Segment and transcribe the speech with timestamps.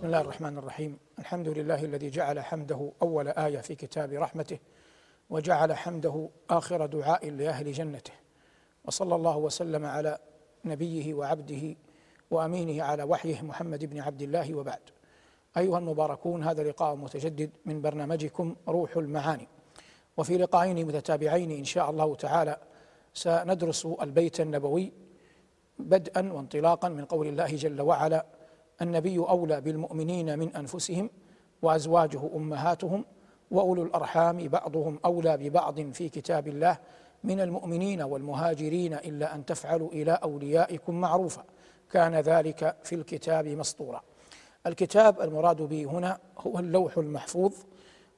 [0.00, 0.98] بسم الله الرحمن الرحيم.
[1.18, 4.58] الحمد لله الذي جعل حمده أول آية في كتاب رحمته
[5.30, 8.12] وجعل حمده آخر دعاء لأهل جنته
[8.84, 10.18] وصلى الله وسلم على
[10.64, 11.76] نبيه وعبده
[12.30, 14.80] وأمينه على وحيه محمد بن عبد الله وبعد.
[15.56, 19.48] أيها المباركون هذا لقاء متجدد من برنامجكم روح المعاني.
[20.16, 22.56] وفي لقاءين متتابعين إن شاء الله تعالى
[23.14, 24.92] سندرس البيت النبوي
[25.78, 28.26] بدءا وانطلاقا من قول الله جل وعلا
[28.82, 31.10] النبي أولى بالمؤمنين من أنفسهم
[31.62, 33.04] وأزواجه أمهاتهم
[33.50, 36.78] وأولو الأرحام بعضهم أولى ببعض في كتاب الله
[37.24, 41.44] من المؤمنين والمهاجرين إلا أن تفعلوا إلى أوليائكم معروفا.
[41.90, 44.02] كان ذلك في الكتاب مسطورا.
[44.66, 47.52] الكتاب المراد به هنا هو اللوح المحفوظ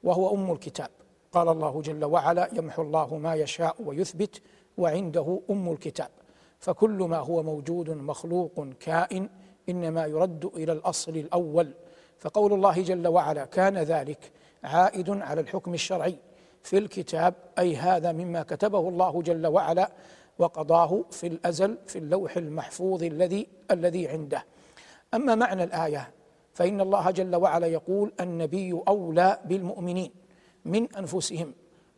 [0.05, 0.89] وهو أم الكتاب.
[1.33, 4.42] قال الله جل وعلا يمحو الله ما يشاء ويثبت
[4.79, 6.09] وعنده أم الكتاب.
[6.59, 9.29] فكل ما هو موجود مخلوق كائن
[9.73, 11.69] إنما يرد إلى الأصل الأول.
[12.19, 14.33] فقول الله جل وعلا كان ذلك
[14.65, 16.17] عائد على الحكم الشرعي
[16.62, 19.91] في الكتاب أي هذا مما كتبه الله جل وعلا
[20.39, 24.45] وقضاه في الأزل في اللوح المحفوظ الذي الذي عنده.
[25.15, 26.11] أما معنى الآية
[26.55, 30.11] فإن الله جل وعلا يقول النبي أولى بالمؤمنين
[30.65, 31.55] من أنفسهم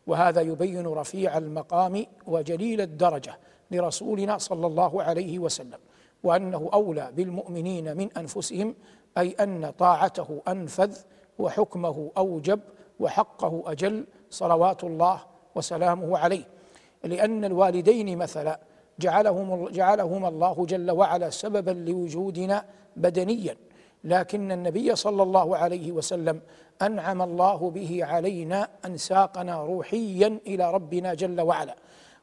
[0.07, 3.39] وهذا يبين رفيع المقام وجليل الدرجة
[3.71, 5.79] لرسولنا صلى الله عليه وسلم.
[6.25, 8.75] وأنه أولى بالمؤمنين من أنفسهم
[9.17, 10.97] أي أن طاعته أنفذ
[11.39, 12.59] وحكمه أوجب
[12.99, 15.19] وحقه أجل صلوات الله
[15.55, 16.43] وسلامه عليه.
[17.03, 18.59] لأن الوالدين مثلا
[18.99, 22.65] جعلهم جعلهما الله جل وعلا سببا لوجودنا
[22.95, 23.57] بدنيا.
[24.03, 26.41] لكن النبي صلى الله عليه وسلم
[26.81, 31.75] أنعم الله به علينا أن ساقنا روحيا إلى ربنا جل وعلا.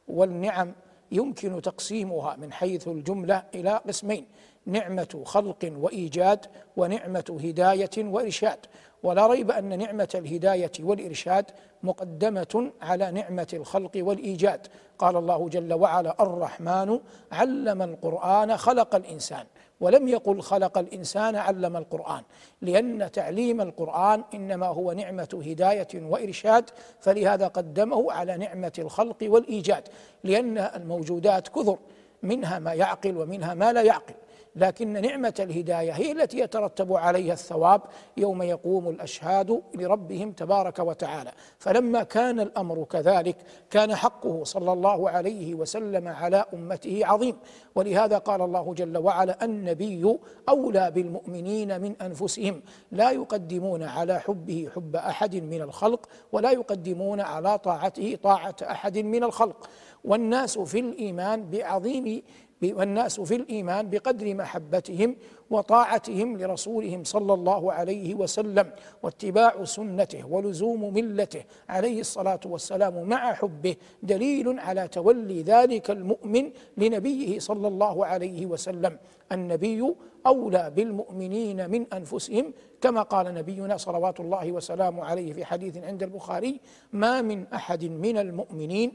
[0.07, 0.73] والنعم
[1.13, 4.25] يمكن تقسيمها من حيث الجملة إلى قسمين
[4.65, 6.45] نعمة خلق وإيجاد
[6.77, 8.59] ونعمة هداية وإرشاد.
[9.03, 11.45] ولا ريب أن نعمة الهداية والإرشاد
[11.83, 14.67] مقدمة على نعمة الخلق والإيجاد.
[15.03, 16.99] قال الله جل وعلا الرحمن
[17.31, 19.45] علم القرآن خلق الإنسان.
[19.81, 22.23] ولم يقل خلق الإنسان علم القرآن.
[22.61, 26.69] لأن تعليم القرآن إنما هو نعمة هداية وإرشاد
[26.99, 29.83] فلهذا قدمه على نعمة الخلق والإيجاد.
[30.23, 31.77] لأن الموجودات كثر
[32.23, 34.13] منها ما يعقل ومنها ما لا يعقل.
[34.55, 37.81] لكن نعمة الهداية هي التي يترتب عليها الثواب
[38.17, 41.31] يوم يقوم الأشهاد لربهم تبارك وتعالى.
[41.59, 43.37] فلما كان الأمر كذلك
[43.69, 47.35] كان حقه صلى الله عليه وسلم على أمته عظيم.
[47.75, 50.17] ولهذا قال الله جل وعلا النبي
[50.49, 52.61] أولى بالمؤمنين من أنفسهم.
[52.91, 59.23] لا يقدمون على حبه حب أحد من الخلق ولا يقدمون على طاعته طاعة أحد من
[59.23, 59.69] الخلق.
[60.03, 62.23] والناس في الإيمان بعظيم
[62.71, 65.15] والناس في الإيمان بقدر محبتهم
[65.49, 68.71] وطاعتهم لرسولهم صلى الله عليه وسلم
[69.03, 77.39] واتباع سنته ولزوم ملته عليه الصلاة والسلام مع حبه دليل على تولي ذلك المؤمن لنبيه
[77.39, 78.97] صلى الله عليه وسلم.
[79.31, 79.93] النبي
[80.27, 86.59] أولى بالمؤمنين من أنفسهم كما قال نبينا صلوات الله وسلامه عليه في حديث عند البخاري
[86.93, 88.91] ما من أحد من المؤمنين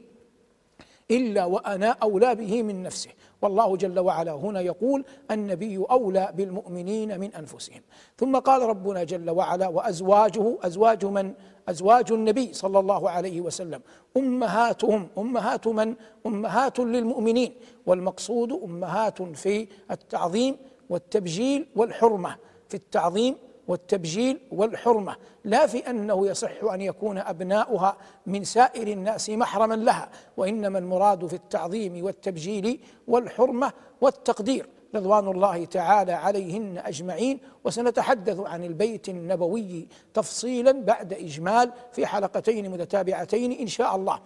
[1.11, 3.09] إلا وأنا أولى به من نفسه.
[3.41, 7.81] والله جل وعلا هنا يقول النبي أولى بالمؤمنين من أنفسهم.
[8.17, 11.33] ثم قال ربنا جل وعلا وأزواجه أزواج من؟
[11.69, 13.81] أزواج النبي صلى الله عليه وسلم.
[14.17, 17.53] أمهاتهم أمهات من؟ أمهات للمؤمنين.
[17.85, 20.57] والمقصود أمهات في التعظيم
[20.89, 22.35] والتبجيل والحرمة.
[22.69, 23.35] في التعظيم
[23.69, 25.15] والتبجيل والحرمة.
[25.43, 31.33] لا في أنه يصح أن يكون أبناؤها من سائر الناس محرما لها وإنما المراد في
[31.33, 34.69] التعظيم والتبجيل والحرمة والتقدير.
[34.95, 37.39] رضوان الله تعالى عليهن أجمعين.
[37.63, 44.19] وسنتحدث عن البيت النبوي تفصيلا بعد إجمال في حلقتين متتابعتين إن شاء الله.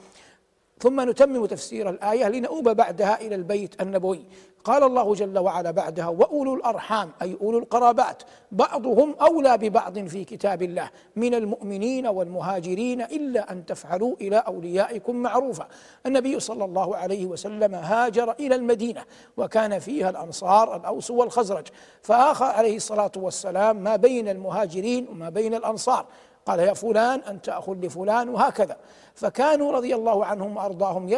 [0.84, 4.26] ثم نتمم تفسير الآية لنؤوب بعدها إلى البيت النبوي.
[4.64, 10.62] قال الله جل وعلا بعدها وأولو الأرحام أي أولو القرابات بعضهم أولى ببعض في كتاب
[10.62, 10.90] الله.
[11.16, 15.68] من المؤمنين والمهاجرين إلا أن تفعلوا إلى أوليائكم معروفا.
[16.06, 19.04] النبي صلى الله عليه وسلم هاجر إلى المدينة
[19.38, 21.68] وكان فيها الأنصار الأوس والخزرج.
[22.02, 26.06] فاخى عليه الصلاة والسلام ما بين المهاجرين وما بين الأنصار.
[26.46, 28.78] قال يا فلان أنت أخ لفلان وهكذا.
[29.16, 31.10] فكانوا رضي الله عنهم وأرضاهم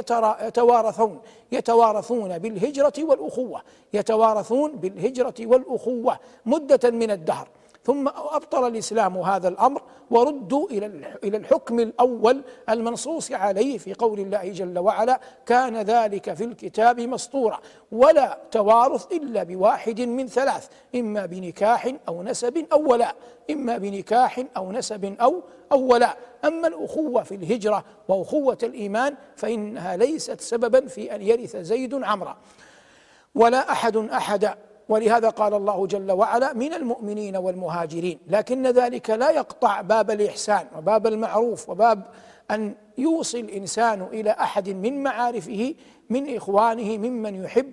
[0.42, 1.20] يتوارثون
[1.52, 3.62] يتوارثون بالهجرة والأخوة
[3.94, 7.48] يتوارثون بالهجرة والأخوة مدة من الدهر.
[7.86, 10.68] ثم أبطل الإسلام هذا الأمر وردوا
[11.24, 17.60] إلى الحكم الأول المنصوص عليه في قول الله جل وعلا كان ذلك في الكتاب مسطورا
[17.92, 23.16] ولا توارث إلا بواحد من ثلاث إما بنكاح أو نسب أو ولاء
[23.52, 25.42] إما بنكاح أو نسب أو
[25.72, 26.18] أو ولاء.
[26.46, 32.38] أما الأخوة في الهجرة وأخوة الإيمان فإنها ليست سببا في أن يرث زيد عمرا
[33.36, 34.58] ولا أحد أحدا
[34.90, 41.08] ولهذا قال الله جل وعلا من المؤمنين والمهاجرين لكن ذلك لا يقطع باب الإحسان وباب
[41.08, 42.04] المعروف وباب
[42.52, 45.76] أن يوصي الإنسان إلى أحد من معارفه
[46.10, 47.72] من إخوانه ممن يحب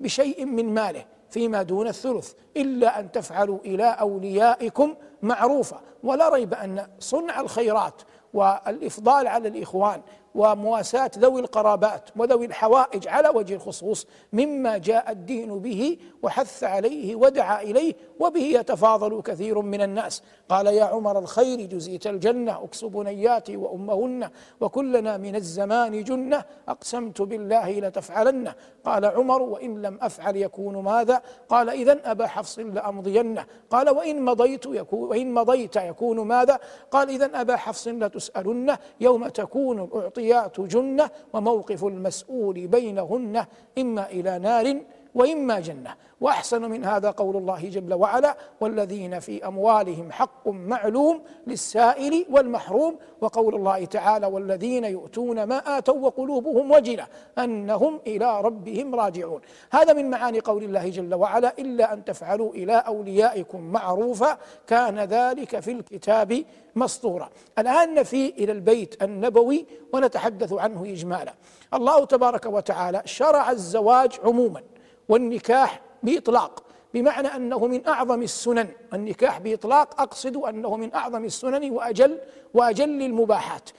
[0.00, 6.86] بشيء من ماله فيما دون الثلث إلا أن تفعلوا إلى أوليائكم معروفا ولا ريب أن
[6.98, 8.02] صنع الخيرات
[8.34, 10.00] والإفضال على الإخوان
[10.34, 17.62] ومواساة ذوي القرابات وذوي الحوائج على وجه الخصوص مما جاء الدين به وحث عليه ودعا
[17.62, 20.22] إليه وبه يتفاضل كثير من الناس.
[20.48, 27.80] قال يا عمر الخير جزيت الجنة أكس بنياتي وأمهن وكلنا من الزمان جنة أقسمت بالله
[27.80, 28.52] لتفعلن.
[28.84, 33.40] قال عمر وإن لم أفعل يكون ماذا؟ قال إذا أبا حفص لأمضين.
[33.70, 36.58] قال وإن مضيت يكون وإن مضيت يكون ماذا؟
[36.90, 43.46] قال إذا أبا حفص لتسألن يوم تكون الأعطي العطيات جنة وموقف المسؤول بينهن
[43.78, 44.80] إما إلى نار
[45.14, 45.94] وإما جنة.
[46.20, 53.54] وأحسن من هذا قول الله جل وعلا والذين في أموالهم حق معلوم للسائل والمحروم وقول
[53.54, 57.06] الله تعالى والذين يؤتون ما آتوا وقلوبهم وجلة
[57.38, 59.40] أنهم إلى ربهم راجعون.
[59.70, 65.60] هذا من معاني قول الله جل وعلا إلا أن تفعلوا إلى أوليائكم معروفا كان ذلك
[65.60, 66.44] في الكتاب
[66.74, 71.34] مسطورا الآن نفي إلى البيت النبوي ونتحدث عنه اجمالا.
[71.74, 74.62] الله تبارك وتعالى شرع الزواج عموما.
[75.08, 76.62] والنكاح بإطلاق
[76.94, 78.68] بمعنى أنه من أعظم السنن.
[78.94, 82.18] النكاح بإطلاق أقصد أنه من أعظم السنن وأجل
[82.54, 83.70] وأجل المباحات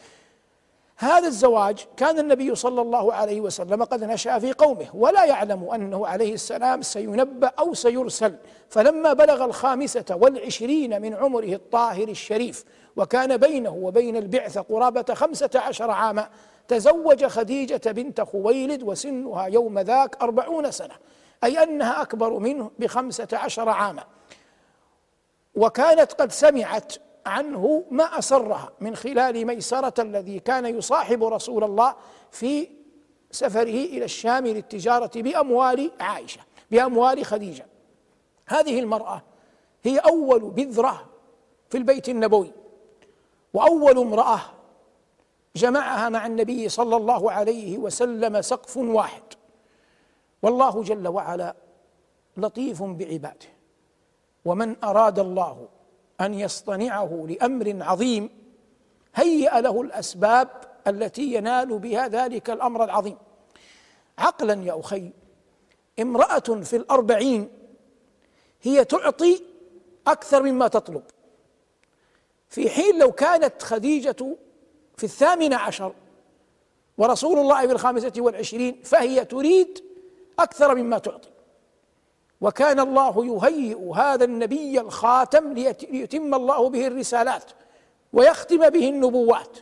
[0.97, 6.07] هذا الزواج كان النبي صلى الله عليه وسلم قد نشأ في قومه ولا يعلم أنه
[6.07, 8.35] عليه السلام سينبأ أو سيرسل.
[8.69, 12.63] فلما بلغ الخامسة والعشرين من عمره الطاهر الشريف
[12.95, 16.29] وكان بينه وبين البعثة قرابة خمسة عشر عاما
[16.67, 20.95] تزوج خديجة بنت خويلد وسنها يوم ذاك أربعون سنة.
[21.43, 24.03] أي أنها أكبر منه بخمسة عشر عاما.
[25.55, 26.93] وكانت قد سمعت
[27.25, 31.95] عنه ما أسرها من خلال ميسرة الذي كان يصاحب رسول الله
[32.31, 32.67] في
[33.31, 36.41] سفره إلى الشام للتجارة بأموال عائشة
[36.71, 37.65] بأموال خديجة.
[38.45, 39.21] هذه المرأة
[39.83, 41.05] هي أول بذرة
[41.69, 42.51] في البيت النبوي
[43.53, 44.39] وأول امرأة
[45.55, 49.23] جمعها مع النبي صلى الله عليه وسلم سقف واحد.
[50.45, 51.55] والله جل وعلا
[52.37, 53.47] لطيف بعباده.
[54.45, 55.67] ومن أراد الله
[56.21, 58.29] أن يصطنعه لأمر عظيم
[59.15, 60.49] هيأ له الأسباب
[60.87, 63.17] التي ينال بها ذلك الأمر العظيم.
[64.17, 65.11] عقلا يا أخي
[65.99, 67.49] امرأة في الأربعين
[68.61, 69.43] هي تعطي
[70.07, 71.03] أكثر مما تطلب.
[72.49, 74.35] في حين لو كانت خديجة
[74.97, 75.93] في الثامنة عشر
[76.97, 79.94] ورسول الله في الخامسة والعشرين فهي تريد
[80.39, 81.29] أكثر مما تعطي.
[82.41, 87.43] وكان الله يهيئ هذا النبي الخاتم ليتم الله به الرسالات
[88.13, 89.57] ويختم به النبوات.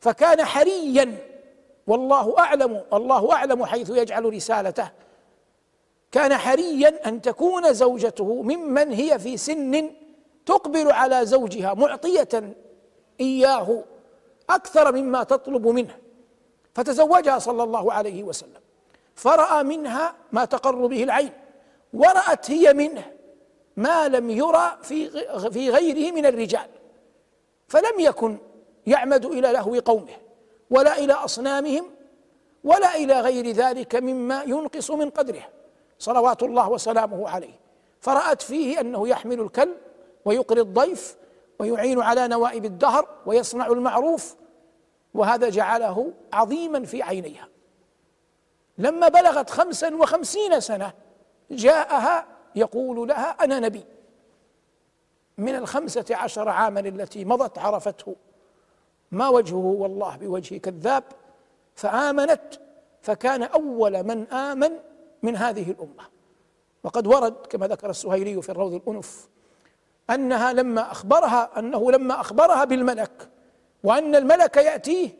[0.00, 1.16] فكان حريا
[1.86, 4.90] والله أعلم الله أعلم حيث يجعل رسالته.
[6.12, 9.90] كان حريا أن تكون زوجته ممن هي في سن
[10.46, 12.54] تقبل على زوجها معطية
[13.20, 13.84] إياه
[14.50, 15.96] أكثر مما تطلب منه.
[16.74, 18.60] فتزوجها صلى الله عليه وسلم.
[19.20, 21.32] فرأى منها ما تقر به العين
[21.92, 23.12] ورأت هي منه
[23.76, 25.10] ما لم يرى في
[25.50, 26.68] في غيره من الرجال.
[27.68, 28.38] فلم يكن
[28.86, 30.16] يعمد إلى لهو قومه
[30.70, 31.84] ولا إلى أصنامهم
[32.64, 35.48] ولا إلى غير ذلك مما ينقص من قدره.
[35.98, 37.60] صلوات الله وسلامه عليه.
[38.00, 39.76] فرأت فيه أنه يحمل الكلب
[40.24, 41.16] ويقري الضيف
[41.58, 44.36] ويعين على نوائب الدهر ويصنع المعروف
[45.14, 47.49] وهذا جعله عظيما في عينيها.
[48.80, 50.92] لما بلغت خمسا وخمسين سنة
[51.50, 53.84] جاءها يقول لها أنا نبي.
[55.38, 58.16] من الخمسة عشر عاما التي مضت عرفته.
[59.12, 61.04] ما وجهه والله بوجه كذاب.
[61.74, 62.54] فآمنت
[63.02, 64.70] فكان أول من آمن
[65.22, 66.04] من هذه الأمة.
[66.84, 69.28] وقد ورد كما ذكر السهيلي في الروض الأنف
[70.10, 73.28] أنها لما أخبرها أنه لما أخبرها بالملك
[73.84, 75.10] وأن الملك يأتيه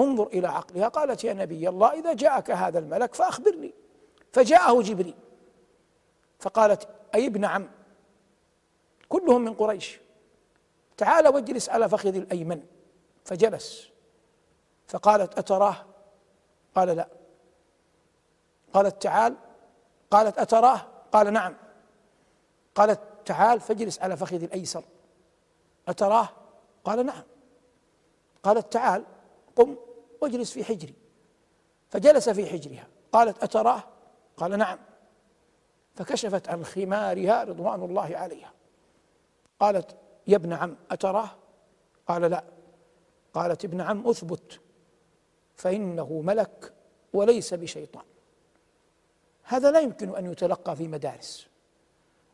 [0.00, 0.88] انظر إلى عقلها.
[0.88, 3.74] قالت يا نبي الله إذا جاءك هذا الملك فأخبرني.
[4.32, 5.14] فجاءه جبريل.
[6.38, 7.70] فقالت أي ابن عم؟
[9.08, 10.00] كلهم من قريش.
[10.96, 12.62] تعال واجلس على فخذ الأيمن.
[13.24, 13.88] فجلس.
[14.86, 15.76] فقالت أتراه؟
[16.74, 17.08] قال لا.
[18.72, 19.36] قالت تعال.
[20.10, 21.56] قالت أتراه؟ قال نعم.
[22.74, 24.84] قالت تعال فاجلس على فخذ الأيسر.
[25.88, 26.28] أتراه؟
[26.84, 27.22] قال نعم.
[28.42, 29.04] قالت تعال
[29.56, 29.76] قم.
[30.20, 30.94] واجلس في حجري.
[31.88, 32.86] فجلس في حجرها.
[33.12, 33.84] قالت أتراه؟
[34.36, 34.78] قال نعم.
[35.94, 38.52] فكشفت عن خمارها رضوان الله عليها.
[39.60, 39.96] قالت
[40.26, 41.30] يا ابن عم أتراه؟
[42.08, 42.44] قال لا.
[43.34, 44.60] قالت ابن عم أثبت.
[45.54, 46.74] فإنه ملك
[47.12, 48.04] وليس بشيطان.
[49.42, 51.48] هذا لا يمكن أن يتلقى في مدارس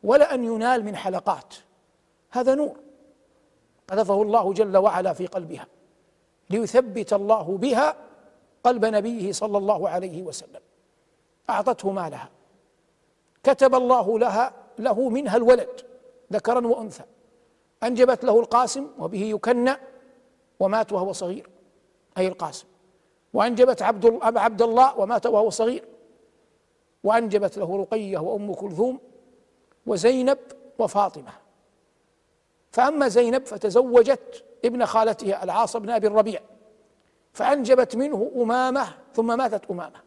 [0.03, 1.55] ولا أن ينال من حلقات.
[2.29, 2.79] هذا نور.
[3.87, 5.67] قذفه الله جل وعلا في قلبها.
[6.49, 7.95] ليثبت الله بها
[8.63, 10.61] قلب نبيه صلى الله عليه وسلم.
[11.49, 12.29] أعطته مالها.
[13.43, 15.81] كتب الله لها له منها الولد
[16.33, 17.03] ذكرا وأنثى.
[17.83, 19.73] أنجبت له القاسم وبه يكنى
[20.59, 21.49] ومات وهو صغير
[22.17, 22.67] أي القاسم.
[23.33, 25.83] وأنجبت عبد عبد الله ومات وهو صغير.
[27.03, 28.99] وأنجبت له رقية وأم كلثوم
[29.85, 30.37] وزينب
[30.79, 31.31] وفاطمة.
[32.71, 36.39] فأما زينب فتزوجت ابن خالتها العاص بن أبي الربيع
[37.33, 40.01] فأنجبت منه أمامة ثم ماتت أمامة.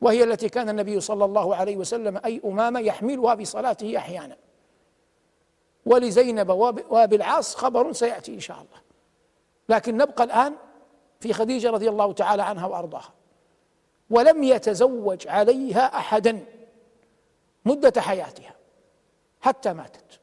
[0.00, 4.36] وهي التي كان النبي صلى الله عليه وسلم أي أمامة يحملها في صلاته أحيانا.
[5.86, 6.50] ولزينب
[6.90, 8.80] وابي العاص خبر سيأتي إن شاء الله.
[9.68, 10.54] لكن نبقى الآن
[11.20, 13.12] في خديجة رضي الله تعالى عنها وأرضاها.
[14.10, 16.44] ولم يتزوج عليها أحدا
[17.64, 18.54] مدة حياتها
[19.40, 20.20] حتى ماتت.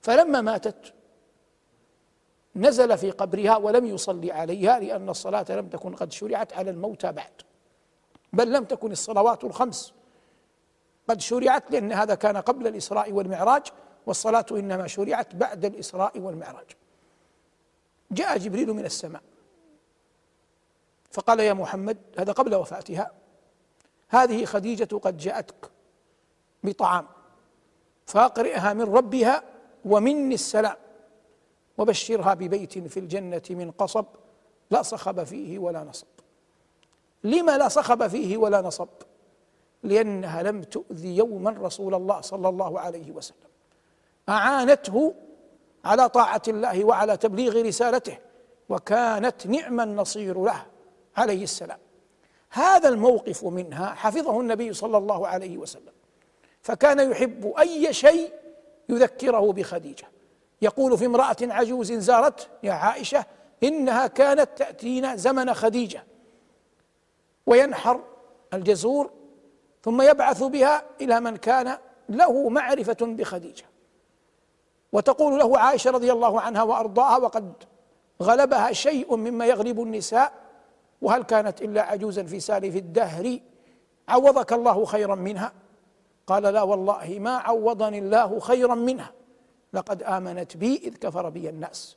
[0.00, 0.94] فلما ماتت
[2.56, 7.32] نزل في قبرها ولم يصلي عليها لأن الصلاة لم تكن قد شرعت على الموتى بعد.
[8.32, 9.92] بل لم تكن الصلوات الخمس.
[11.08, 13.66] قد شرعت لأن هذا كان قبل الإسراء والمعراج
[14.06, 16.66] والصلاة إنما شرعت بعد الإسراء والمعراج.
[18.10, 19.22] جاء جبريل من السماء.
[21.10, 23.10] فقال يا محمد هذا قبل وفاتها.
[24.08, 25.70] هذه خديجة قد جاءتك
[26.64, 27.06] بطعام
[28.06, 29.42] فأقرئها من ربها
[29.84, 30.76] ومني السلام.
[31.80, 34.04] وبشرها ببيت في الجنة من قصب
[34.70, 36.06] لا صخب فيه ولا نصب.
[37.24, 38.88] لما لا صخب فيه ولا نصب؟
[39.82, 43.48] لأنها لم تؤذي يوما رسول الله صلى الله عليه وسلم.
[44.28, 45.14] أعانته
[45.84, 48.18] على طاعة الله وعلى تبليغ رسالته
[48.68, 50.66] وكانت نعم النصير له
[51.16, 51.78] عليه السلام.
[52.50, 55.92] هذا الموقف منها حفظه النبي صلى الله عليه وسلم.
[56.62, 58.32] فكان يحب أي شيء
[58.88, 60.19] يذكره بخديجة.
[60.62, 63.24] يقول في امرأة عجوز زارت يا عائشة
[63.62, 66.04] إنها كانت تأتينا زمن خديجة.
[67.46, 68.00] وينحر
[68.54, 69.10] الجزور
[69.82, 73.64] ثم يبعث بها إلى من كان له معرفة بخديجة.
[74.92, 77.52] وتقول له عائشة رضي الله عنها وأرضاها وقد
[78.22, 80.32] غلبها شيء مما يغلب النساء
[81.02, 83.38] وهل كانت إلا عجوزا في سالف الدهر
[84.08, 85.52] عوضك الله خيرا منها؟
[86.26, 89.12] قال لا والله ما عوضني الله خيرا منها.
[89.72, 91.96] لقد آمنت بي إذ كفر بي الناس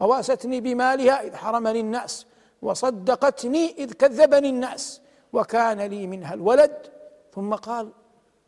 [0.00, 2.26] وواستني بمالها إذ حرمني الناس
[2.62, 5.00] وصدقتني إذ كذبني الناس
[5.32, 6.86] وكان لي منها الولد.
[7.34, 7.92] ثم قال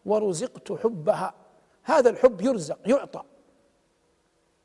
[0.06, 1.34] ورزقت حبها.
[1.82, 3.22] هذا الحب يرزق يعطى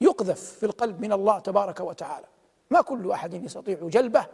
[0.02, 2.26] يقذف في القلب من الله تبارك وتعالى.
[2.70, 4.26] ما كل أحد يستطيع جلبه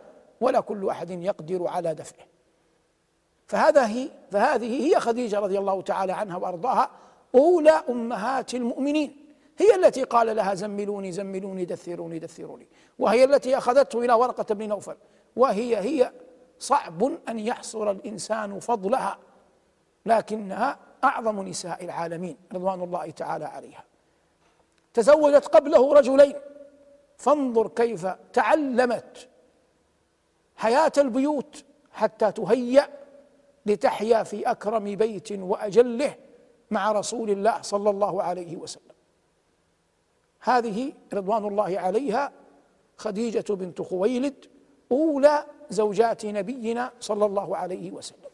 [0.41, 2.25] ولا كل أحد يقدر على دفعه.
[3.47, 6.89] فهذا هي فهذه هي خديجة رضي الله تعالى عنها وأرضاها
[7.35, 9.22] أولى أمهات المؤمنين.
[9.57, 12.67] هي التي قال لها زملوني زملوني دثروني دثروني.
[12.99, 14.95] وهي التي أخذته إلى ورقة بن نوفل.
[15.35, 16.11] وهي هي
[16.59, 19.19] صعب أن يحصر الإنسان فضلها
[20.05, 23.83] لكنها أعظم نساء العالمين رضوان الله تعالى عليها.
[24.93, 26.33] تزوجت قبله رجلين.
[27.17, 29.29] فانظر كيف تعلمت
[30.55, 32.89] حياة البيوت حتى تهيأ
[33.65, 36.15] لتحيا في أكرم بيت وأجله
[36.71, 38.92] مع رسول الله صلى الله عليه وسلم.
[40.43, 42.31] هذه رضوان الله عليها
[42.97, 44.45] خديجة بنت خويلد
[44.91, 48.29] أولى زوجات نبينا صلى الله عليه وسلم.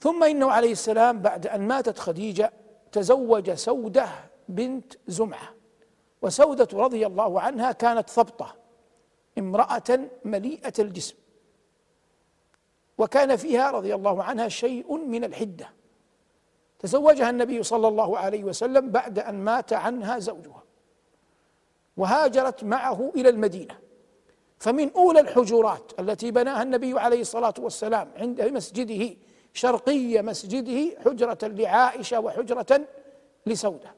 [0.00, 2.52] ثم إنه عليه السلام بعد أن ماتت خديجة
[2.92, 4.08] تزوج سودة
[4.48, 5.54] بنت زمعة
[6.22, 8.54] وسودة رضي الله عنها كانت ثبطة
[9.38, 11.14] امرأة مليئة الجسم
[12.98, 15.68] وكان فيها رضي الله عنها شيء من الحدة.
[16.82, 20.62] تزوجها النبي صلى الله عليه وسلم بعد أن مات عنها زوجها
[21.96, 23.78] وهاجرت معه إلى المدينة.
[24.58, 29.16] فمن أولى الحجرات التي بناها النبي عليه الصلاة والسلام عند مسجده
[29.52, 32.80] شرقي مسجده حجرة لعائشة وحجرة
[33.46, 33.94] لسودة.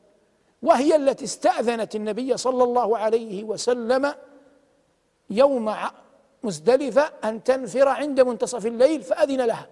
[0.63, 4.15] وهي التي استأذنت النبي صلى الله عليه وسلم
[5.31, 5.75] يوم
[6.43, 9.69] مزدلفة أن تنفر عند منتصف الليل فأذن لها.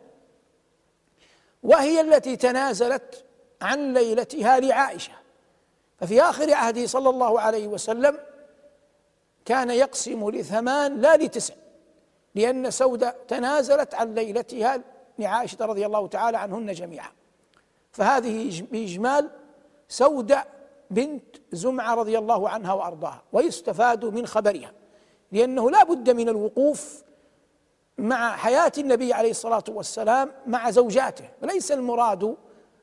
[1.62, 3.24] وهي التي تنازلت
[3.62, 5.12] عن ليلتها لعائشة.
[5.98, 8.18] ففي آخر عهده صلى الله عليه وسلم
[9.44, 11.54] كان يقسم لثمان لا لتسع
[12.34, 14.80] لأن سودة تنازلت عن ليلتها
[15.18, 17.10] لعائشة رضي الله تعالى عنهن جميعا.
[17.92, 19.30] فهذه بإجمال
[19.88, 20.46] سودة
[20.90, 24.72] بنت زمعة رضي الله عنها وأرضاها ويستفاد من خبرها
[25.32, 27.02] لأنه لا بد من الوقوف
[27.98, 32.36] مع حياة النبي عليه الصلاة والسلام مع زوجاته وليس المراد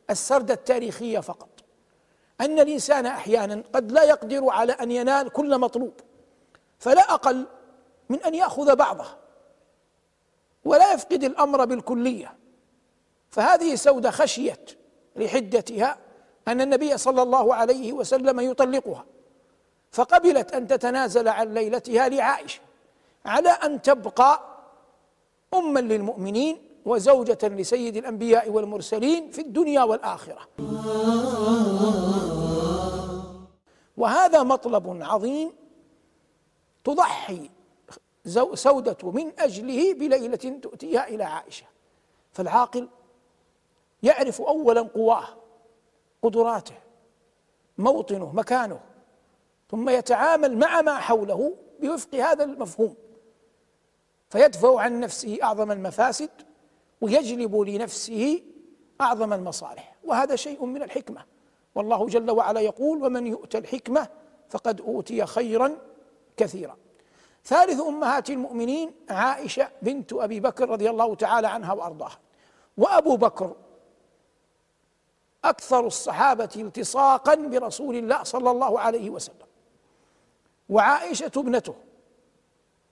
[0.09, 1.49] السرد التاريخية فقط.
[2.41, 5.93] أن الإنسان أحيانا قد لا يقدر على أن ينال كل مطلوب
[6.79, 7.45] فلا أقل
[8.09, 9.05] من أن يأخذ بعضه
[10.65, 12.35] ولا يفقد الأمر بالكلية.
[13.29, 14.77] فهذه سودة خشيت
[15.15, 15.97] لحدتها
[16.47, 19.05] أن النبي صلى الله عليه وسلم يطلقها.
[19.91, 22.59] فقبلت أن تتنازل عن ليلتها لعائشة
[23.25, 24.48] على أن تبقى
[25.53, 30.47] أما للمؤمنين وزوجة لسيد الأنبياء والمرسلين في الدنيا والآخرة.
[33.97, 35.51] وهذا مطلب عظيم
[36.83, 37.49] تضحي
[38.53, 41.65] سودة من أجله بليلة تؤتيها إلى عائشة.
[42.31, 42.89] فالعاقل
[44.03, 45.27] يعرف أولا قواه
[46.21, 46.75] قدراته
[47.77, 48.79] موطنه مكانه
[49.71, 52.95] ثم يتعامل مع ما حوله بوفق هذا المفهوم.
[54.29, 56.29] فيدفع عن نفسه أعظم المفاسد
[57.01, 58.41] ويجلب لنفسه
[59.01, 59.95] أعظم المصالح.
[60.03, 61.25] وهذا شيء من الحكمة.
[61.75, 64.07] والله جل وعلا يقول ومن يؤت الحكمة
[64.49, 65.77] فقد أوتي خيرا
[66.37, 66.77] كثيرا.
[67.45, 72.19] ثالث أمهات المؤمنين عائشة بنت أبي بكر رضي الله تعالى عنها وأرضاها.
[72.77, 73.55] وأبو بكر
[75.45, 79.47] أكثر الصحابة التصاقا برسول الله صلى الله عليه وسلم.
[80.69, 81.75] وعائشة ابنته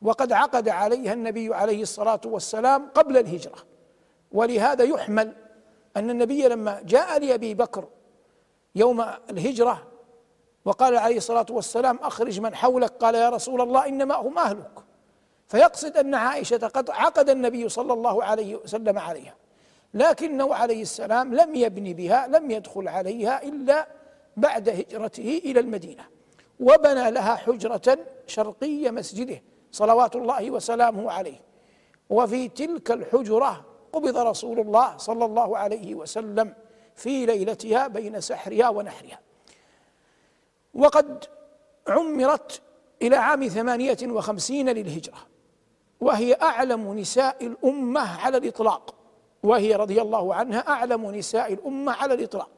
[0.01, 3.57] وقد عقد عليها النبي عليه الصلاة والسلام قبل الهجرة.
[4.31, 5.33] ولهذا يحمل
[5.97, 7.87] أن النبي لما جاء لأبي بكر
[8.75, 9.87] يوم الهجرة
[10.65, 14.71] وقال عليه الصلاة والسلام أخرج من حولك قال يا رسول الله إنما هم أهلك.
[15.47, 19.35] فيقصد أن عائشة قد عقد النبي صلى الله عليه وسلم عليها
[19.93, 23.87] لكنه عليه السلام لم يبني بها لم يدخل عليها إلا
[24.37, 26.03] بعد هجرته إلى المدينة
[26.59, 29.41] وبنى لها حجرة شرقي مسجده.
[29.77, 31.39] صلوات الله وسلامه عليه.
[32.09, 36.53] وفي تلك الحجرة قبض رسول الله صلى الله عليه وسلم
[36.95, 39.19] في ليلتها بين سحرها ونحرها.
[40.73, 41.25] وقد
[41.87, 42.61] عمرت
[43.01, 45.17] إلى عام ثمانية وخمسين للهجرة
[46.01, 48.95] وهي أعلم نساء الأمة على الإطلاق
[49.43, 52.49] وهي رضي الله عنها أعلم نساء الأمة على الإطلاق.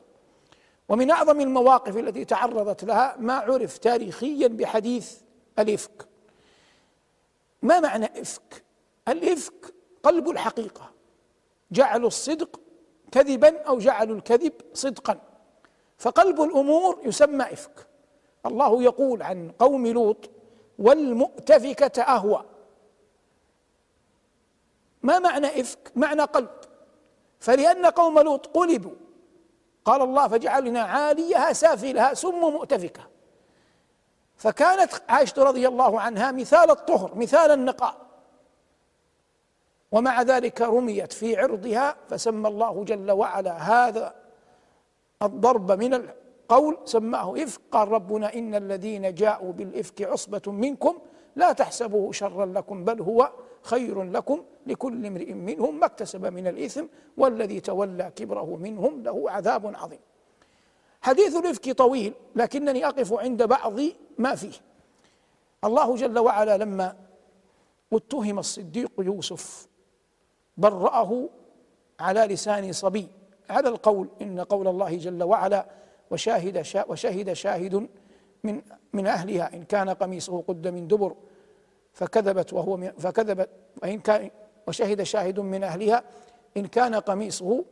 [0.90, 5.18] ومن أعظم المواقف التي تعرضت لها ما عرف تاريخيا بحديث
[5.60, 6.09] الإفك.
[7.62, 8.64] ما معنى إفك؟
[9.08, 10.92] الإفك قلب الحقيقة.
[11.72, 12.60] جعلوا الصدق
[13.12, 15.22] كذبا أو جعلوا الكذب صدقا.
[15.98, 17.88] فقلب الأمور يسمى إفك.
[18.46, 20.30] الله يقول عن قوم لوط
[20.80, 22.46] والمؤتفكة أهوى.
[25.04, 26.50] ما معنى إفك؟ معنى قلب.
[27.40, 28.96] فلأن قوم لوط قلبوا
[29.86, 33.08] قال الله فجعلنا عاليها سافلها سم مؤتفكة.
[34.40, 37.96] فكانت عائشة رضي الله عنها مثال الطهر مثال النقاء.
[39.92, 44.16] ومع ذلك رميت في عرضها فسمى الله جل وعلا هذا
[45.22, 50.98] الضرب من القول سماه إفك قال ربنا إن الذين جاءوا بالإفك عصبة منكم
[51.36, 56.86] لا تحسبوه شرا لكم بل هو خير لكم لكل امرئ منهم ما اكتسب من الإثم
[57.18, 60.00] والذي تولى كبره منهم له عذاب عظيم.
[61.02, 63.80] حديث الإفك طويل لكنني أقف عند بعض
[64.18, 64.54] ما فيه.
[65.64, 66.96] الله جل وعلا لما
[67.94, 69.68] اتهم الصديق يوسف
[70.58, 71.30] برأه
[72.00, 73.08] على لسان صبي
[73.50, 75.66] على القول إن قول الله جل وعلا
[76.12, 77.88] وشاهد شا وشهد شاهد
[78.44, 78.62] من
[78.94, 81.16] من أهلها إن كان قميصه قد من دبر
[81.94, 83.50] فكذبت وهو فكذبت
[83.84, 84.32] وإن كان
[84.68, 86.04] وشهد شاهد من أهلها
[86.58, 87.66] إن كان قميصه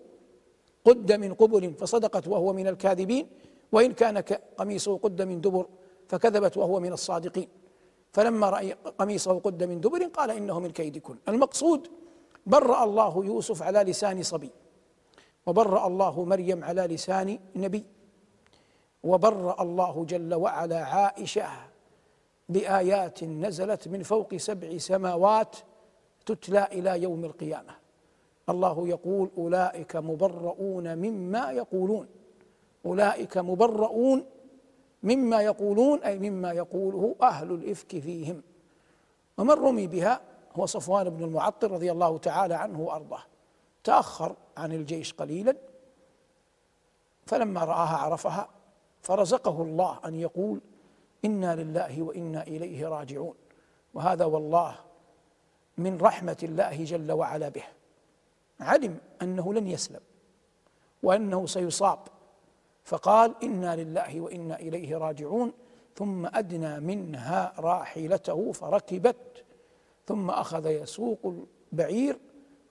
[0.88, 3.26] قد من قبل فصدقت وهو من الكاذبين
[3.72, 4.18] وإن كان
[4.60, 5.66] قميصه قد من دبر
[6.08, 7.50] فكذبت وهو من الصادقين.
[8.14, 11.88] فلما رأي قميصه قد من دبر قال إنه من كيدكن المقصود
[12.46, 14.52] برأ الله يوسف على لسان صبي
[15.46, 17.84] وبرأ الله مريم على لسان نبي
[19.04, 21.50] وبرأ الله جل وعلا عائشة
[22.50, 25.56] بآيات نزلت من فوق سبع سماوات
[26.26, 27.76] تتلى إلى يوم القيامة.
[28.50, 32.08] الله يقول أولئك مبرؤون مما يقولون.
[32.86, 34.26] أولئك مبرؤون
[35.04, 38.42] مما يقولون أي مما يقوله أهل الإفك فيهم.
[39.38, 40.22] ومن رمي بها
[40.54, 43.24] هو صفوان بن المعطل رضي الله تعالى عنه وأرضاه.
[43.84, 45.56] تأخر عن الجيش قليلا
[47.26, 48.50] فلما رآها عرفها
[49.02, 50.62] فرزقه الله أن يقول
[51.26, 53.36] إنا لله وإنا إليه راجعون.
[53.94, 54.76] وهذا والله
[55.78, 57.64] من رحمة الله جل وعلا به.
[58.60, 60.00] علم أنه لن يسلم
[61.04, 62.00] وأنه سيصاب.
[62.84, 65.54] فقال إنا لله وإنا إليه راجعون
[65.96, 69.44] ثم أدنى منها راحلته فركبت
[70.06, 72.18] ثم أخذ يسوق البعير.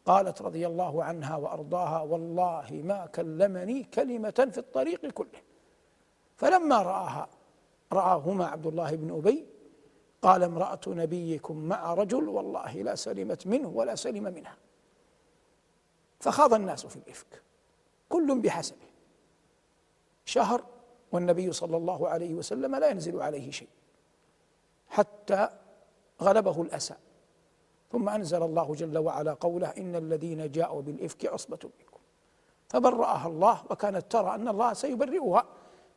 [0.06, 5.40] قالت رضي الله عنها وأرضاها والله ما كلمني كلمة في الطريق كله.
[6.36, 7.28] فلما رآها
[7.92, 9.46] رآهما عبد الله بن أبي
[10.22, 14.56] قال امرأة نبيكم مع رجل والله لا سلمت منه ولا سلم منها.
[16.20, 17.42] فخاض الناس في الإفك.
[18.08, 18.86] كل بحسبه.
[20.24, 20.64] شهر
[21.12, 23.68] والنبي صلى الله عليه وسلم لا ينزل عليه شيء.
[24.88, 25.48] حتى
[26.22, 26.94] غلبه الأسى.
[27.92, 32.00] ثم أنزل الله جل وعلا قوله إن الذين جاءوا بالإفك عصبة منكم.
[32.68, 35.44] فبرأها الله وكانت ترى أن الله سيبرئها.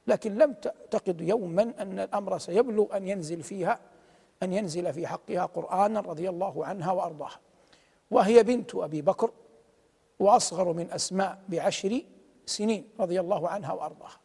[0.08, 3.80] لكن لم تعتقد يوما أن الأمر سيبلغ أن ينزل فيها
[4.44, 7.40] أن ينزل في حقها قرآنا رضي الله عنها وأرضاها.
[8.12, 9.32] وهي بنت أبي بكر
[10.20, 12.02] وأصغر من أسماء بعشر
[12.46, 14.20] سنين رضي الله عنها وأرضاها.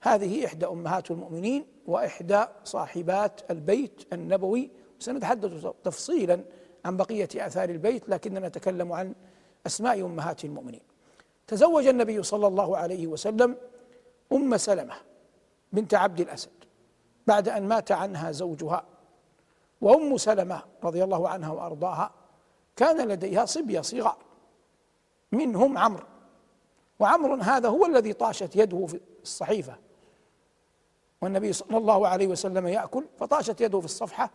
[0.00, 4.70] هذه إحدى أمهات المؤمنين وإحدى صاحبات البيت النبوي.
[4.98, 6.44] سنتحدث تفصيلا
[6.84, 9.14] عن بقية آثار البيت لكننا نتكلم عن
[9.66, 10.82] أسماء أمهات المؤمنين.
[11.46, 13.56] تزوج النبي صلى الله عليه وسلم
[14.32, 14.94] أم سلمة
[15.72, 16.50] بنت عبد الأسد
[17.26, 18.84] بعد أن مات عنها زوجها.
[19.80, 22.10] وأم سلمة رضي الله عنها وأرضاها
[22.76, 24.16] كان لديها صبية صغار.
[25.34, 26.06] منهم عمرو.
[26.98, 29.76] وعمر هذا هو الذي طاشت يده في الصحيفة.
[31.22, 34.30] والنبي صلى الله عليه وسلم يأكل فطاشت يده في الصفحة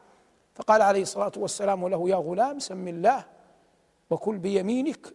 [0.55, 3.25] فقال عليه الصلاة والسلام له يا غلام سم الله
[4.09, 5.13] وكل بيمينك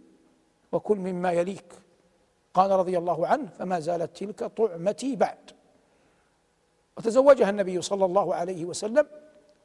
[0.73, 1.73] وكل مما يليك.
[2.55, 5.51] قال رضي الله عنه فما زالت تلك طعمتي بعد.
[6.97, 9.07] وتزوجها النبي صلى الله عليه وسلم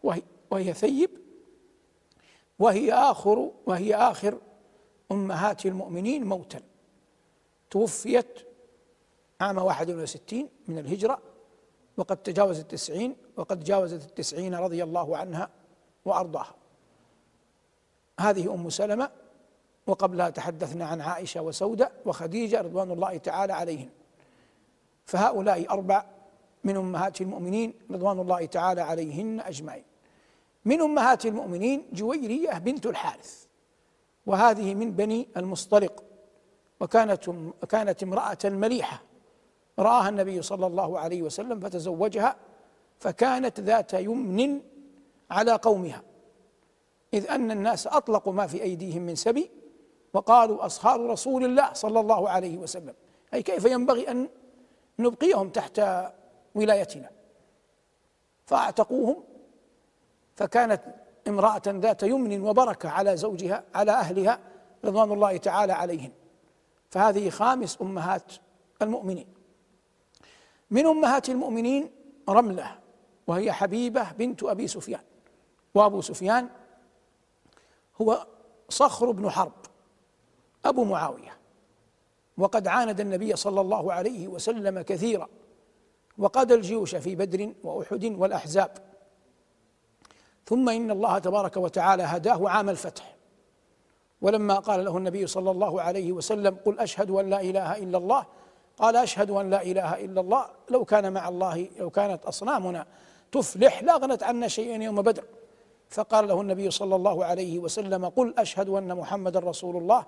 [0.04, 1.10] وهي, وهي ثيب
[2.60, 4.38] وهي آخر وهي آخر
[5.12, 6.62] أمهات المؤمنين موتا.
[7.70, 8.40] توفيت
[9.42, 11.20] عام واحد وستين من الهجرة
[11.98, 15.50] وقد تجاوزت التسعين وقد جاوزت التسعين رضي الله عنها
[16.06, 16.56] وأرضاها.
[18.20, 19.10] هذه أم سلمة
[19.88, 23.90] وقبلها تحدثنا عن عائشة وسودة وخديجة رضوان الله تعالى عليهن.
[25.06, 26.06] فهؤلاء أربع
[26.64, 29.84] من أمهات المؤمنين رضوان الله تعالى عليهن أجمعين.
[30.66, 33.49] من أمهات المؤمنين جويرية بنت الحارث.
[34.26, 36.04] وهذه من بني المصطلق.
[36.80, 37.30] وكانت
[37.70, 39.04] كانت امرأة مليحة
[39.80, 42.36] رآها النبي صلى الله عليه وسلم فتزوجها
[43.00, 44.62] فكانت ذات يمن
[45.32, 46.02] على قومها.
[47.14, 49.50] إذ أن الناس أطلقوا ما في أيديهم من سبي
[50.14, 52.94] وقالوا أصهار رسول الله صلى الله عليه وسلم.
[53.34, 54.30] أي كيف ينبغي أن
[55.00, 55.82] نبقيهم تحت
[56.56, 57.10] ولايتنا؟
[58.46, 59.24] فأعتقوهم
[60.36, 60.82] فكانت
[61.30, 64.40] امرأة ذات يمن وبركة على زوجها على أهلها
[64.86, 66.12] رضوان الله تعالى عليهم
[66.90, 68.34] فهذه خامس أمهات
[68.82, 69.28] المؤمنين.
[70.72, 71.92] من أمهات المؤمنين
[72.30, 72.80] رملة
[73.28, 75.02] وهي حبيبة بنت أبي سفيان.
[75.76, 76.50] وأبو سفيان
[78.02, 78.28] هو
[78.70, 79.52] صخر بن حرب
[80.66, 81.38] أبو معاوية.
[82.38, 85.28] وقد عاند النبي صلى الله عليه وسلم كثيرا.
[86.18, 88.89] وقاد الجيوش في بدر وأحد والأحزاب.
[90.50, 93.16] ثم إن الله تبارك وتعالى هداه عام الفتح.
[94.22, 98.26] ولما قال له النبي صلى الله عليه وسلم قل أشهد أن لا إله إلا الله
[98.78, 102.86] قال أشهد أن لا إله إلا الله لو كان مع الله لو كانت أصنامنا
[103.32, 105.24] تفلح لاغنت عنا شيئا يوم بدر.
[105.90, 110.06] فقال له النبي صلى الله عليه وسلم قل أشهد أن محمدا رسول الله.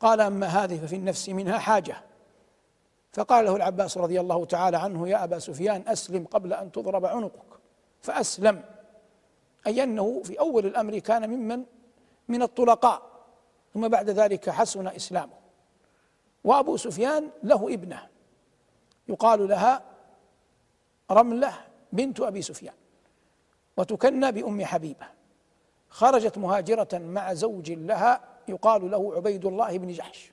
[0.00, 1.96] قال أما هذه ففي النفس منها حاجة.
[3.12, 7.50] فقال له العباس رضي الله تعالى عنه يا أبا سفيان أسلم قبل أن تضرب عنقك.
[8.00, 8.62] فأسلم.
[9.66, 11.64] أي أنه في أول الأمر كان ممن
[12.28, 13.02] من الطلقاء
[13.74, 15.44] ثم بعد ذلك حسن إسلامه.
[16.44, 18.08] وأبو سفيان له ابنة
[19.08, 19.82] يقال لها
[21.10, 21.54] رملة
[21.92, 22.74] بنت أبي سفيان
[23.76, 25.06] وتكنى بأم حبيبة.
[25.88, 30.32] خرجت مهاجرة مع زوج لها يقال له عبيد الله بن جحش.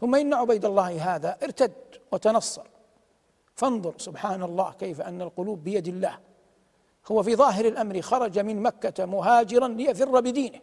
[0.00, 1.72] ثم إن عبيد الله هذا ارتد
[2.12, 2.66] وتنصر.
[3.54, 6.18] فانظر سبحان الله كيف أن القلوب بيد الله.
[7.10, 10.60] هو في ظاهر الأمر خرج من مكة مهاجرا ليفر بدينه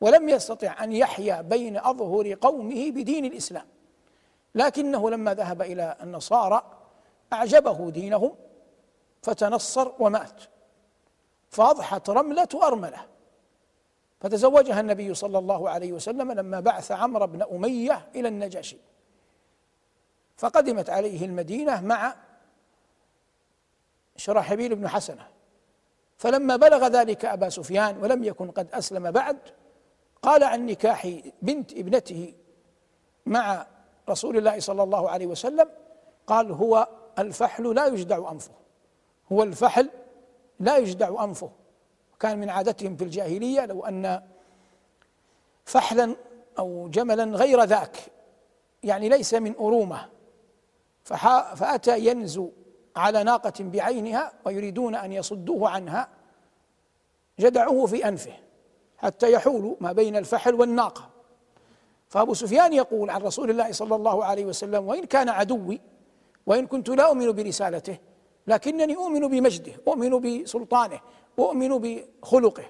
[0.00, 3.66] ولم يستطع أن يحيا بين أظهر قومه بدين الإسلام.
[4.54, 6.62] لكنه لما ذهب إلى النصارى
[7.32, 8.34] أعجبه دينهم
[9.22, 10.42] فتنصر ومات.
[11.50, 13.06] فأضحت رملة أرملة.
[14.20, 18.76] فتزوجها النبي صلى الله عليه وسلم لما بعث عمرو بن أمية إلى النجاشي.
[20.36, 22.16] فقدمت عليه المدينة مع
[24.16, 25.26] شراحبيل بن حسنة.
[26.18, 29.36] فلما بلغ ذلك أبا سفيان ولم يكن قد أسلم بعد
[30.22, 32.34] قال عن نكاح بنت ابنته
[33.26, 33.66] مع
[34.08, 35.70] رسول الله صلى الله عليه وسلم
[36.26, 38.52] قال هو الفحل لا يجدع أنفه.
[39.32, 39.90] هو الفحل
[40.60, 41.50] لا يجدع أنفه.
[42.20, 44.22] كان من عادتهم في الجاهلية لو أن
[45.64, 46.16] فحلا
[46.58, 47.96] أو جملا غير ذاك
[48.82, 50.08] يعني ليس من أرومة.
[51.04, 52.50] فأتى ينزو
[52.96, 56.08] على ناقة بعينها ويريدون أن يصدوه عنها
[57.40, 58.32] جدعوه في أنفه
[58.98, 61.10] حتى يحول ما بين الفحل والناقة.
[62.08, 65.80] فأبو سفيان يقول عن رسول الله صلى الله عليه وسلم وإن كان عدوي
[66.46, 67.98] وإن كنت لا أؤمن برسالته
[68.46, 71.00] لكنني أؤمن بمجده أؤمن بسلطانه
[71.38, 72.64] أؤمن بخلقه.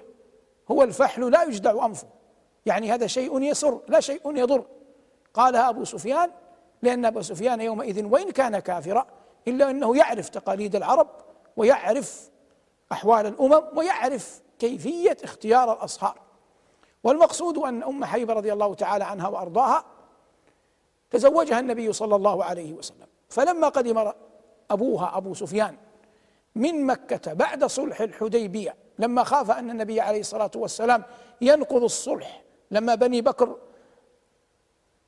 [0.71, 2.07] هو الفحل لا يجدع أنفه.
[2.65, 4.65] يعني هذا شيء يسر لا شيء يضر.
[5.33, 6.31] قالها أبو سفيان
[6.81, 9.07] لأن أبو سفيان يومئذ وإن كان كافرا
[9.47, 11.07] إلا أنه يعرف تقاليد العرب
[11.57, 12.29] ويعرف
[12.91, 16.19] أحوال الأمم ويعرف كيفية اختيار الأصهار.
[17.03, 19.85] والمقصود أن أم حبيبة رضي الله تعالى عنها وأرضاها
[21.11, 23.07] تزوجها النبي صلى الله عليه وسلم.
[23.29, 24.11] فلما قدم
[24.71, 25.77] أبوها أبو سفيان
[26.55, 31.03] من مكة بعد صلح الحديبية لما خاف أن النبي عليه الصلاة والسلام
[31.41, 33.55] ينقض الصلح لما بني بكر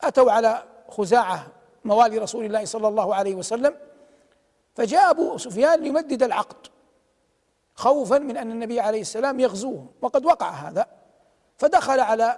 [0.02, 1.48] أتوا على خزاعة
[1.86, 3.76] موالي رسول الله صلى الله عليه وسلم
[4.78, 6.68] فجاء أبو سفيان ليمدد العقد
[7.76, 10.88] خوفا من أن النبي عليه السلام يغزوهم وقد وقع هذا
[11.58, 12.38] فدخل على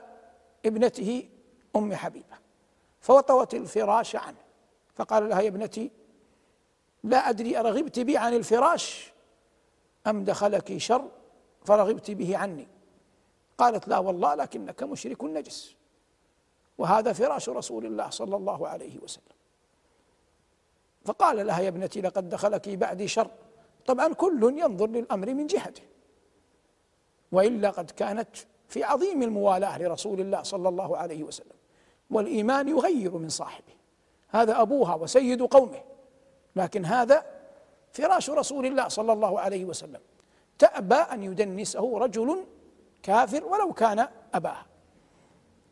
[0.65, 1.29] ابنته
[1.75, 2.37] أم حبيبة
[3.01, 4.37] فوطوت الفراش عنه
[4.95, 5.91] فقال لها يا ابنتي
[7.03, 9.13] لا أدري أرغبت بي عن الفراش
[10.07, 11.11] أم دخلك شر
[11.65, 12.67] فرغبت به عني؟
[13.57, 15.75] قالت لا والله لكنك مشرك نجس
[16.77, 19.38] وهذا فراش رسول الله صلى الله عليه وسلم.
[21.05, 23.31] فقال لها يا ابنتي لقد دخلك بعدي شر.
[23.85, 25.81] طبعا كل ينظر للأمر من جهته.
[27.31, 28.29] وإلا قد كانت
[28.67, 31.55] في عظيم الموالاة لرسول الله صلى الله عليه وسلم
[32.09, 33.73] والإيمان يغير من صاحبه.
[34.29, 35.81] هذا أبوها وسيد قومه.
[36.55, 37.25] لكن هذا
[37.91, 39.99] فراش رسول الله صلى الله عليه وسلم.
[40.59, 42.45] تأبى أن يدنسه رجل
[43.03, 44.65] كافر ولو كان أباها.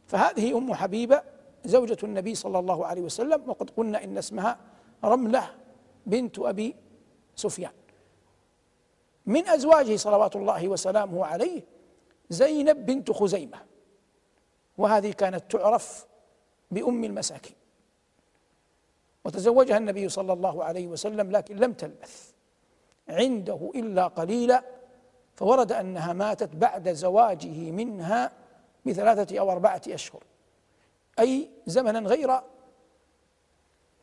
[0.08, 1.22] فهذه أم حبيبة
[1.66, 4.58] زوجة النبي صلى الله عليه وسلم وقد قلنا إن اسمها
[5.04, 5.56] رملة
[6.06, 6.76] بنت أبي
[7.36, 7.72] سفيان.
[9.26, 11.62] من أزواجه صلوات الله وسلامه عليه
[12.30, 13.58] زينب بنت خزيمة.
[14.78, 16.08] وهذه كانت تعرف
[16.72, 17.56] بأم المساكين.
[19.26, 22.32] وتزوجها النبي صلى الله عليه وسلم لكن لم تلبث.
[23.10, 24.64] عنده إلا قليلا
[25.36, 28.32] فورد أنها ماتت بعد زواجه منها
[28.86, 30.24] بثلاثة أو أربعة أشهر.
[31.20, 32.40] أي زمنا غير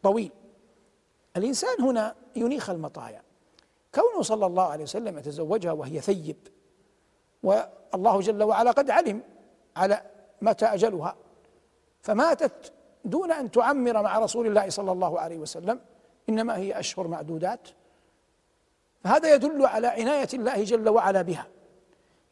[0.03, 0.31] طويل.
[1.37, 3.23] الإنسان هنا ينيخ المطايا.
[3.95, 6.37] كونه صلى الله عليه وسلم يتزوجها وهي ثيب
[7.43, 9.23] والله جل وعلا قد علم
[9.77, 10.03] على
[10.43, 11.17] متى أجلها.
[12.03, 12.73] فماتت
[13.05, 15.81] دون أن تعمر مع رسول الله صلى الله عليه وسلم
[16.29, 17.69] إنما هي أشهر معدودات.
[19.05, 21.47] فهذا يدل على عناية الله جل وعلا بها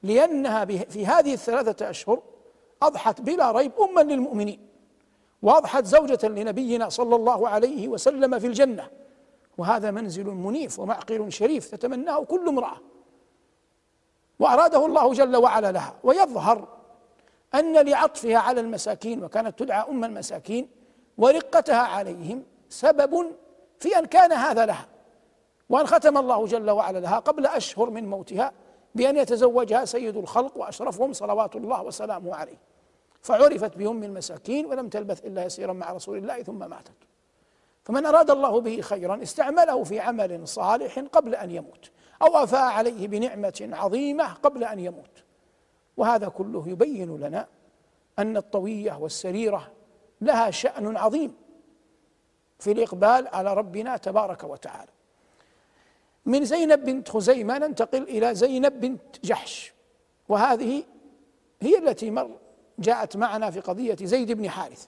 [0.02, 2.22] لأنها في هذه الثلاثة أشهر
[2.82, 4.71] أضحت بلا ريب أما للمؤمنين.
[5.42, 8.90] وأضحت زوجة لنبينا صلى الله عليه وسلم في الجنة.
[9.58, 12.76] وهذا منزل منيف ومعقل شريف تتمناه كل امرأة.
[14.38, 15.94] وأراده الله جل وعلا لها.
[16.04, 16.68] ويظهر
[17.54, 20.68] أن لعطفها على المساكين وكانت تدعى أم المساكين
[21.18, 23.26] ورقتها عليهم سبب
[23.78, 24.86] في أن كان هذا لها.
[25.68, 28.52] وأن ختم الله جل وعلا لها قبل أشهر من موتها
[28.94, 32.71] بأن يتزوجها سيد الخلق وأشرفهم صلوات الله وسلامه عليه.
[33.22, 36.92] فعرفت بأم المساكين ولم تلبث إلا يسيرا مع رسول الله ثم ماتت.
[37.84, 41.90] فمن أراد الله به خيرا استعمله في عمل صالح قبل أن يموت
[42.22, 45.22] أو أفاء عليه بنعمة عظيمة قبل أن يموت.
[45.96, 47.46] وهذا كله يبين لنا
[48.18, 49.72] أن الطوية والسريرة
[50.20, 51.34] لها شأن عظيم
[52.58, 54.90] في الإقبال على ربنا تبارك وتعالى.
[56.26, 59.72] من زينب بنت خزيمة ننتقل إلى زينب بنت جحش
[60.28, 60.84] وهذه
[61.60, 62.30] هي التي مر
[62.82, 64.86] جاءت معنا في قضية زيد بن حارث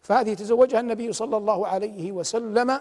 [0.00, 2.80] فهذه تزوجها النبي صلى الله عليه وسلم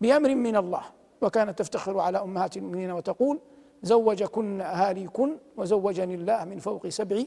[0.00, 0.82] بأمر من الله
[1.22, 3.40] وكانت تفتخر على أمهات المؤمنين وتقول
[3.82, 7.22] زوجكن أهاليكن وزوجني الله من فوق سبع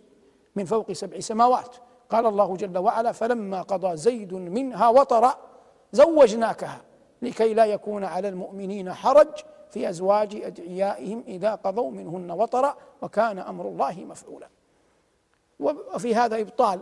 [0.55, 1.75] من فوق سبع سماوات.
[2.09, 5.37] قال الله جل وعلا فلما قضى زيد منها وطرا
[5.91, 6.81] زوجناكها
[7.21, 9.27] لكي لا يكون على المؤمنين حرج
[9.69, 14.47] في أزواج أدعيائهم إذا قضوا منهن وطرا وكان أمر الله مفعولا.
[15.59, 16.79] وفي هذا إبطال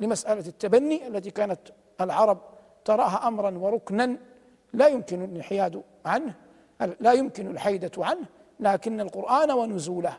[0.00, 1.60] لمسألة التبني التي كانت
[2.00, 2.38] العرب
[2.84, 4.16] تراها أمرا وركنا
[4.72, 6.34] لا يمكن الانحياد عنه
[7.00, 8.26] لا يمكن الحيدة عنه
[8.60, 10.18] لكن القرآن ونزوله.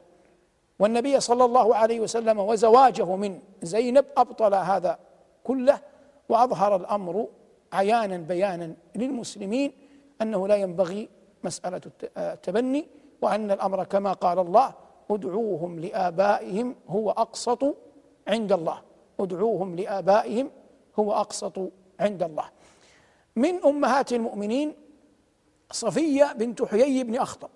[0.80, 5.00] والنبي صلى الله عليه وسلم وزواجه من زينب أبطل هذا
[5.44, 5.80] كله
[6.30, 7.28] وأظهر الأمر
[7.74, 9.72] عيانا بيانا للمسلمين
[10.22, 11.10] أنه لا ينبغي
[11.44, 11.82] مسألة
[12.18, 12.88] التبني
[13.22, 14.74] وأن الأمر كما قال الله
[15.12, 17.76] ادعوهم لآبائهم هو أقسط
[18.28, 18.82] عند الله.
[19.20, 20.52] ادعوهم لآبائهم
[21.00, 22.50] هو أقسط عند الله.
[23.36, 24.74] من أمهات المؤمنين
[25.72, 27.50] صفية بنت حيي بن أخطب.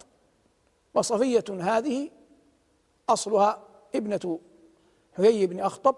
[0.94, 2.10] وصفية هذه
[3.10, 3.60] أصلها
[3.96, 4.40] ابنة
[5.18, 5.96] حيي بن أخطب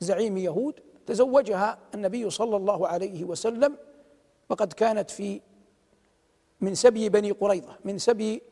[0.00, 0.80] زعيم يهود.
[1.06, 3.76] تزوجها النبي صلى الله عليه وسلم.
[4.48, 5.40] وقد كانت في
[6.60, 8.42] من سبي بني قريظة من سبي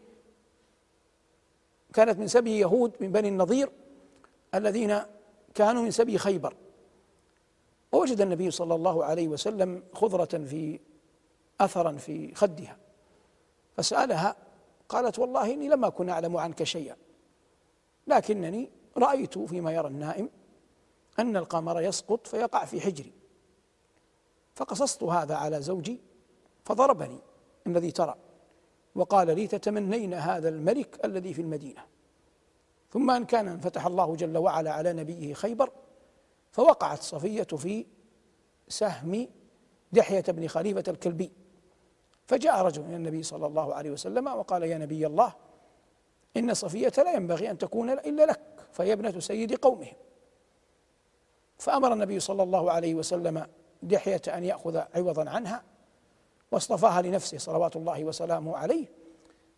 [1.93, 3.71] كانت من سبي يهود من بني النضير
[4.55, 5.01] الذين
[5.55, 6.55] كانوا من سبي خيبر.
[7.93, 10.81] ووجد النبي صلى الله عليه وسلم خضرة في
[11.61, 12.77] أثرا في خدها
[13.77, 14.37] فسألها
[14.89, 16.97] قالت والله إني لم أكن أعلم عنك شيئا
[18.07, 20.31] لكنني رأيت فيما يرى النائم
[21.19, 23.13] أن القمر يسقط فيقع في حجري
[24.55, 26.01] فقصصت هذا على زوجي
[26.65, 27.19] فضربني
[27.67, 28.15] الذي ترى.
[28.95, 31.81] وقال لي تتمنين هذا الملك الذي في المدينة.
[32.91, 35.71] ثم أن كان فتح الله جل وعلا على نبيه خيبر
[36.53, 37.87] فوقعت صفية في
[38.69, 39.29] سهم
[39.93, 41.33] دحية بن خليفة الكلبي.
[42.27, 45.33] فجاء رجل إلى النبي صلى الله عليه وسلم وقال يا نبي الله
[46.37, 48.41] إن صفية لا ينبغي أن تكون إلا لك
[48.73, 49.95] فهي ابنة سيد قومهم.
[51.59, 53.47] فأمر النبي صلى الله عليه وسلم
[53.83, 55.63] دحية أن يأخذ عوضا عنها
[56.53, 58.87] واصطفاها لنفسه صلوات الله وسلامه عليه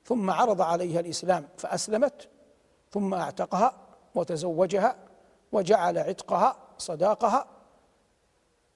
[0.04, 2.28] ثم عرض عليها الإسلام فأسلمت
[2.90, 3.74] ثم أعتقها
[4.14, 4.96] وتزوجها
[5.52, 7.46] وجعل عتقها صداقها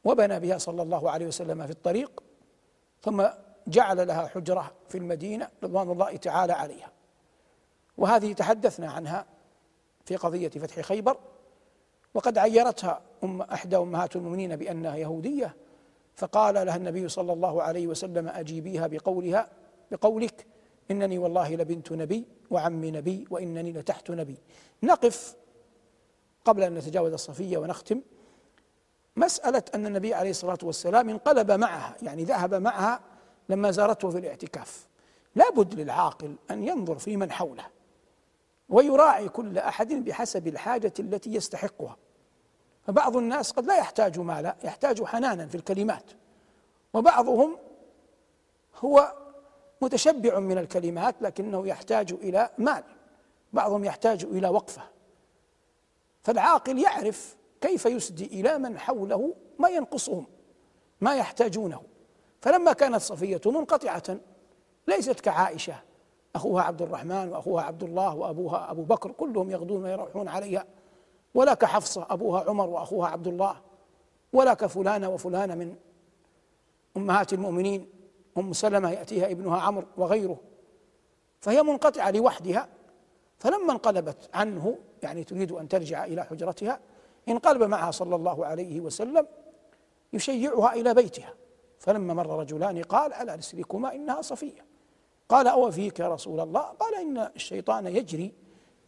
[0.04, 2.22] وبنى بها صلى الله عليه وسلم في الطريق
[3.02, 3.26] ثم
[3.66, 6.92] جعل لها حجرة في المدينة رضوان الله تعالى عليها.
[7.98, 9.26] وهذه تحدثنا عنها
[10.04, 11.18] في قضية فتح خيبر
[12.14, 15.56] وقد عيرتها أم إحدى أمهات المؤمنين بأنها يهودية
[16.16, 19.48] فقال لها النبي صلى الله عليه وسلم أجيبيها بقولها
[19.90, 20.46] بقولك
[20.90, 24.38] إنني والله لبنت نبي وعم نبي وإنني لتحت نبي.
[24.82, 25.36] نقف
[26.44, 28.00] قبل أن نتجاوز الصفية ونختم.
[29.16, 33.00] مسألة أن النبي عليه الصلاة والسلام انقلب معها يعني ذهب معها
[33.48, 34.88] لما زارته في الاعتكاف.
[35.34, 37.66] لابد للعاقل أن ينظر في من حوله
[38.68, 41.96] ويراعي كل أحد بحسب الحاجة التي يستحقها.
[42.86, 46.10] فبعض الناس قد لا يحتاج مالا يحتاج حنانا في الكلمات.
[46.94, 47.58] وبعضهم
[48.84, 49.12] هو
[49.80, 52.84] متشبع من الكلمات لكنه يحتاج إلى مال.
[53.52, 54.82] بعضهم يحتاج إلى وقفة.
[56.22, 60.26] فالعاقل يعرف كيف يسدي إلى من حوله ما ينقصهم
[61.00, 61.82] ما يحتاجونه.
[62.40, 64.16] فلما كانت صفية منقطعة
[64.88, 65.74] ليست كعائشة
[66.34, 70.64] أخوها عبد الرحمن وأخوها عبد الله وأبوها أبو بكر كلهم يغدون ويروحون عليها.
[71.36, 73.56] ولا كحفصه أبوها عمر وأخوها عبد الله
[74.32, 75.76] ولا كفلانه وفلانة من
[76.96, 77.88] أمهات المؤمنين.
[78.38, 80.40] أم سلمة يأتيها ابنها عمرو وغيره.
[81.40, 82.68] فهي منقطعة لوحدها.
[83.38, 86.80] فلما انقلبت عنه يعني تريد أن ترجع إلى حجرتها
[87.28, 89.26] انقلب معها صلى الله عليه وسلم
[90.12, 91.34] يشيعها إلى بيتها.
[91.78, 94.64] فلما مر رجلان قال على رسلكما إنها صفية.
[95.28, 96.60] قال أو فيك يا رسول الله.
[96.60, 98.32] قال إن الشيطان يجري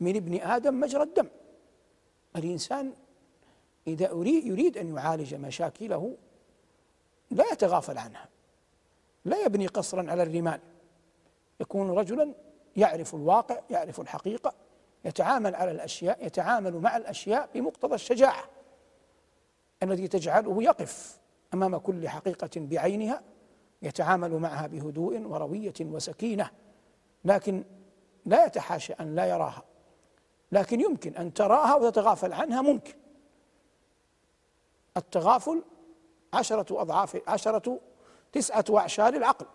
[0.01, 1.27] من ابن آدم مجرى الدم.
[2.37, 2.93] الإنسان
[3.87, 6.17] إذا اريد يريد أن يعالج مشاكله
[7.31, 8.29] لا يتغافل عنها.
[9.25, 10.61] لا يبني قصرا على الرمال.
[11.61, 12.35] يكون رجلا
[12.77, 14.55] يعرف الواقع يعرف الحقيقة
[15.05, 18.45] يتعامل على الأشياء يتعامل مع الأشياء بمقتضى الشجاعة.
[19.83, 21.19] التي تجعله يقف
[21.55, 23.23] أمام كل حقيقة بعينها
[23.83, 26.51] يتعامل معها بهدوء وروية وسكينة
[27.25, 27.65] لكن
[28.27, 29.68] لا يتحاشى أن لا يراها.
[30.53, 32.95] لكن يمكن أن تراها وتتغافل عنها ممكن.
[34.97, 35.63] التغافل
[36.33, 37.81] عشرة أضعاف عشرة
[38.33, 39.47] تسعة أعشار العقل.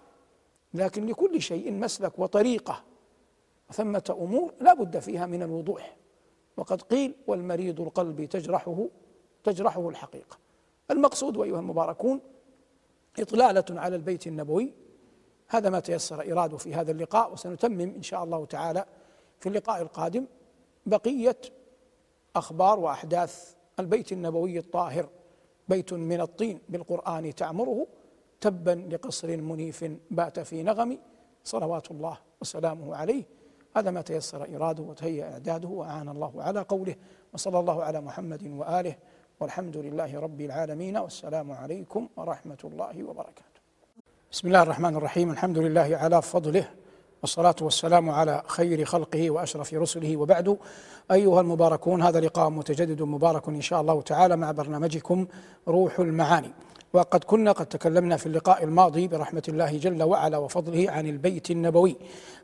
[0.74, 2.84] لكن لكل شيء مسلك وطريقة
[3.72, 5.98] ثمة أمور لا بد فيها من الوضوح.
[6.58, 8.88] وقد قيل والمريض القلب تجرحه
[9.44, 10.38] تجرحه الحقيقة.
[10.92, 12.22] المقصود أيها المباركون
[13.20, 14.74] إطلالة على البيت النبوي.
[15.48, 18.86] هذا ما تيسر إرادة في هذا اللقاء وسنتمم إن شاء الله تعالى
[19.40, 20.26] في اللقاء القادم.
[20.86, 21.38] بقية
[22.36, 25.10] أخبار وأحداث البيت النبوي الطاهر
[25.68, 27.88] بيت من الطين بالقرآن تعمره
[28.42, 31.00] تبا لقصر منيف بات في نغم
[31.44, 33.24] صلوات الله وسلامه عليه.
[33.78, 36.96] هذا ما تيسر إراده وتهيأ إعداده وأعان الله على قوله
[37.34, 38.96] وصلى الله على محمد وآله
[39.40, 43.62] والحمد لله رب العالمين والسلام عليكم ورحمة الله وبركاته.
[44.32, 45.32] بسم الله الرحمن الرحيم.
[45.32, 46.70] الحمد لله على فضله
[47.24, 50.58] والصلاة والسلام على خير خلقه وأشرف رسله وبعد.
[51.12, 55.28] أيها المباركون هذا لقاء متجدد مبارك إن شاء الله تعالى مع برنامجكم
[55.68, 56.52] روح المعاني.
[56.96, 61.96] وقد كنا قد تكلمنا في اللقاء الماضي برحمة الله جل وعلا وفضله عن البيت النبوي.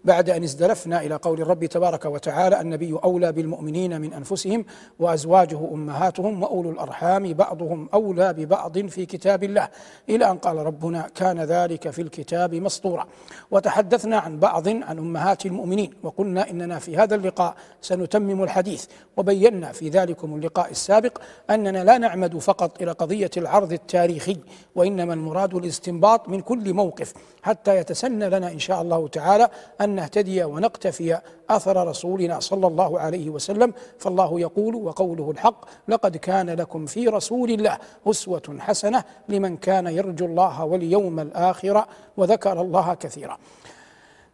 [0.03, 4.65] بعد أن ازدلفنا إلى قول الرب تبارك وتعالى النبي أولى بالمؤمنين من أنفسهم
[4.99, 9.69] وأزواجه أمهاتهم وأولو الأرحام بعضهم أولى ببعض في كتاب الله.
[10.09, 13.07] إلى أن قال ربنا كان ذلك في الكتاب مسطورا.
[13.51, 18.85] وتحدثنا عن بعض عن أمهات المؤمنين وقلنا إننا في هذا اللقاء سنتمم الحديث.
[19.17, 21.17] وبينا في ذلكم اللقاء السابق
[21.49, 24.38] أننا لا نعمد فقط إلى قضية العرض التاريخي.
[24.75, 27.13] وإنما المراد الاستنباط من كل موقف
[27.43, 29.49] حتى يتسنى لنا إن شاء الله تعالى
[29.81, 31.19] أن نهتدي ونقتفي
[31.49, 33.73] أثر رسولنا صلى الله عليه وسلم.
[33.97, 37.77] فالله يقول وقوله الحق لقد كان لكم في رسول الله
[38.07, 41.85] أسوة حسنة لمن كان يرجو الله واليوم الآخر
[42.17, 43.37] وذكر الله كثيرا.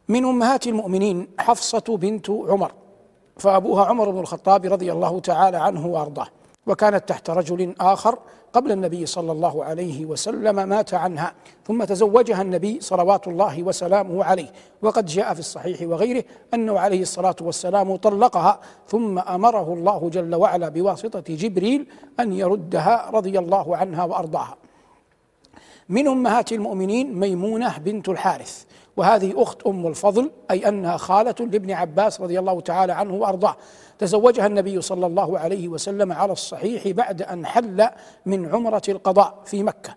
[0.07, 2.71] من أمهات المؤمنين حفصة بنت عمر
[3.37, 6.27] فأبوها عمر بن الخطاب رضي الله تعالى عنه وأرضاه.
[6.67, 8.19] وكانت تحت رجل آخر
[8.53, 11.33] قبل النبي صلى الله عليه وسلم مات عنها
[11.67, 14.51] ثم تزوجها النبي صلوات الله وسلامه عليه.
[14.81, 20.69] وقد جاء في الصحيح وغيره أنه عليه الصلاة والسلام طلقها ثم أمره الله جل وعلا
[20.69, 21.87] بواسطة جبريل
[22.19, 24.57] أن يردها رضي الله عنها وأرضاها.
[25.89, 28.63] من أمهات المؤمنين ميمونة بنت الحارث
[28.97, 33.55] وهذه أخت أم الفضل أي أنها خالة لابن عباس رضي الله تعالى عنه وأرضاه.
[33.99, 37.89] تزوجها النبي صلى الله عليه وسلم على الصحيح بعد أن حل
[38.25, 39.95] من عمرة القضاء في مكة.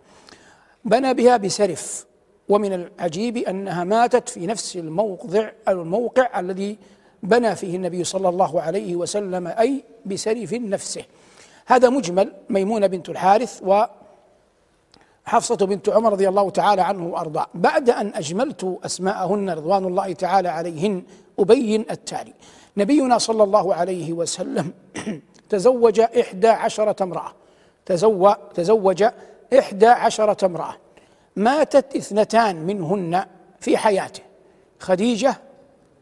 [0.84, 2.06] بنى بها بسرف
[2.48, 6.78] ومن العجيب أنها ماتت في نفس الموضع الموقع الذي
[7.22, 11.02] بنى فيه النبي صلى الله عليه وسلم أي بسرف نفسه.
[11.66, 13.84] هذا مجمل ميمونة بنت الحارث و
[15.24, 17.46] حفصة بنت عمر رضي الله تعالى عنه وأرضاه.
[17.54, 21.02] بعد أن أجملت أسماءهن رضوان الله تعالى عليهن
[21.38, 22.32] أبين التالي.
[22.78, 24.72] نبينا صلى الله عليه وسلم
[25.50, 27.32] تزوج إحدى عشرة امرأة.
[27.86, 29.04] تزوج, تزوج
[29.58, 30.74] إحدى عشرة امرأة.
[31.36, 33.24] ماتت اثنتان منهن
[33.60, 34.22] في حياته.
[34.78, 35.36] خديجة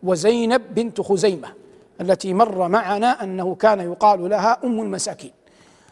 [0.03, 1.49] وزينب بنت خزيمة
[2.01, 5.33] التي مر معنا أنه كان يقال لها أم المساكين.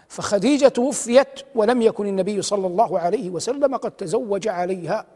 [0.08, 5.06] فخديجة توفيت ولم يكن النبي صلى الله عليه وسلم قد تزوج عليها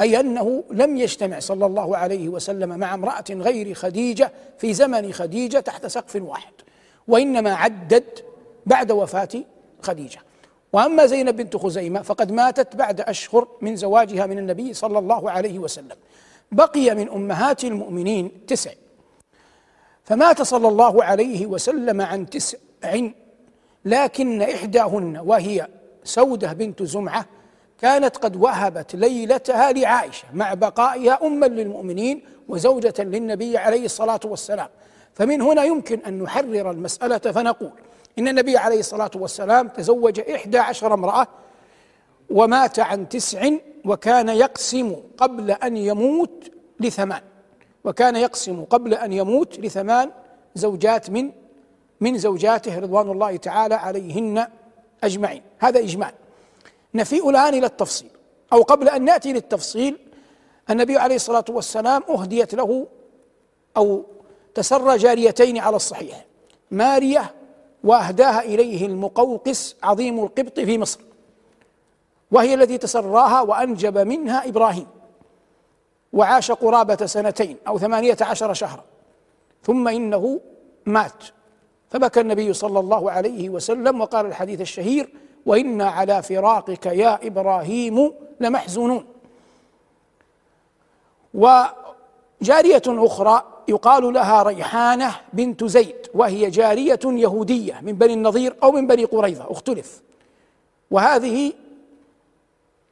[0.00, 5.58] أي أنه لم يجتمع صلى الله عليه وسلم مع امرأة غير خديجة في زمن خديجة
[5.58, 6.52] تحت سقف واحد
[7.08, 8.04] وإنما عدد
[8.66, 9.28] بعد وفاة
[9.82, 10.18] خديجة.
[10.72, 15.58] وأما زينب بنت خزيمة فقد ماتت بعد أشهر من زواجها من النبي صلى الله عليه
[15.58, 15.96] وسلم.
[16.52, 18.70] بقي من أمهات المؤمنين تسع.
[20.04, 22.58] فمات صلى الله عليه وسلم عن تسع
[23.84, 25.68] لكن إحداهن وهي
[26.04, 27.26] سودة بنت زمعة
[27.84, 34.68] كانت قد وهبت ليلتها لعائشة مع بقائها أما للمؤمنين وزوجة للنبي عليه الصلاة والسلام.
[35.14, 37.72] فمن هنا يمكن أن نحرر المسألة فنقول
[38.18, 41.26] إن النبي عليه الصلاة والسلام تزوج إحدى عشر امرأة
[42.30, 43.50] ومات عن تسع
[43.84, 47.22] وكان يقسم قبل أن يموت لثمان.
[47.84, 50.10] وكان يقسم قبل أن يموت لثمان
[50.54, 51.30] زوجات من
[52.00, 54.46] من زوجاته رضوان الله تعالى عليهن
[55.04, 55.42] أجمعين.
[55.58, 56.12] هذا اجمال
[56.94, 58.10] نفيء الآن إلى التفصيل
[58.52, 59.98] أو قبل أن نأتي للتفصيل
[60.70, 62.86] النبي عليه الصلاة والسلام أهديت له
[63.76, 64.04] أو
[64.54, 66.24] تسرى جاريتين على الصحيح
[66.70, 67.34] مارية
[67.84, 71.00] وأهداها إليه المقوقس عظيم القبط في مصر
[72.30, 74.86] وهي التي تسراها وأنجب منها إبراهيم
[76.12, 78.84] وعاش قرابة سنتين أو ثمانية عشر شهرا
[79.62, 80.40] ثم إنه
[80.86, 81.24] مات
[81.90, 85.08] فبكى النبي صلى الله عليه وسلم وقال الحديث الشهير
[85.46, 89.06] وأنا على فراقك يا إبراهيم لمحزونون.
[91.34, 98.86] وجارية أخرى يقال لها ريحانة بنت زيد وهي جارية يهودية من بني النضير أو من
[98.86, 100.02] بني قريظة اختلف.
[100.90, 101.52] وهذه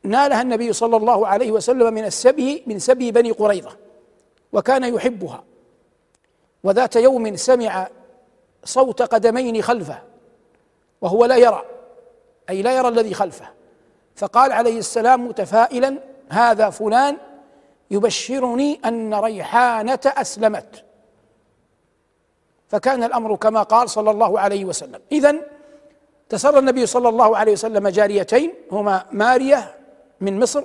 [0.03, 3.76] نالها النبي صلى الله عليه وسلم من السبي من سبي بني قريظة
[4.53, 5.44] وكان يحبها.
[6.64, 7.88] وذات يوم سمع
[8.64, 9.98] صوت قدمين خلفه
[11.00, 11.62] وهو لا يرى.
[12.51, 13.47] أي لا يرى الذي خلفه.
[14.16, 17.16] فقال عليه السلام متفائلا هذا فلان
[17.90, 20.84] يبشرني أن ريحانة أسلمت.
[22.68, 25.01] فكان الأمر كما قال صلى الله عليه وسلم.
[25.12, 25.36] اذا
[26.28, 29.74] تسرى النبي صلى الله عليه وسلم جاريتين هما مارية
[30.20, 30.64] من مصر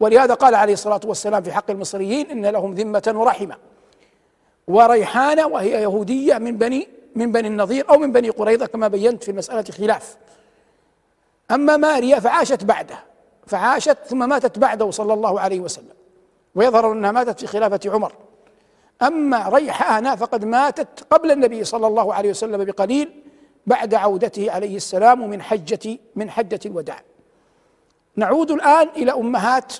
[0.00, 3.56] ولهذا قال عليه الصلاة والسلام في حق المصريين إن لهم ذمة ورحمة.
[4.68, 9.30] وريحانة وهي يهودية من بني من بني النضير أو من بني قريظة كما بينت في
[9.30, 10.16] المسألة خلاف.
[11.50, 12.98] أما ماريا فعاشت بعده
[13.46, 15.94] فعاشت ثم ماتت بعده صلى الله عليه وسلم
[16.54, 18.12] ويظهر أنها ماتت في خلافة عمر.
[19.02, 23.22] أما ريحانة فقد ماتت قبل النبي صلى الله عليه وسلم بقليل
[23.66, 27.00] بعد عودته عليه السلام من حجة من حجة الوداع.
[28.16, 29.72] نعود الآن إلى أمهات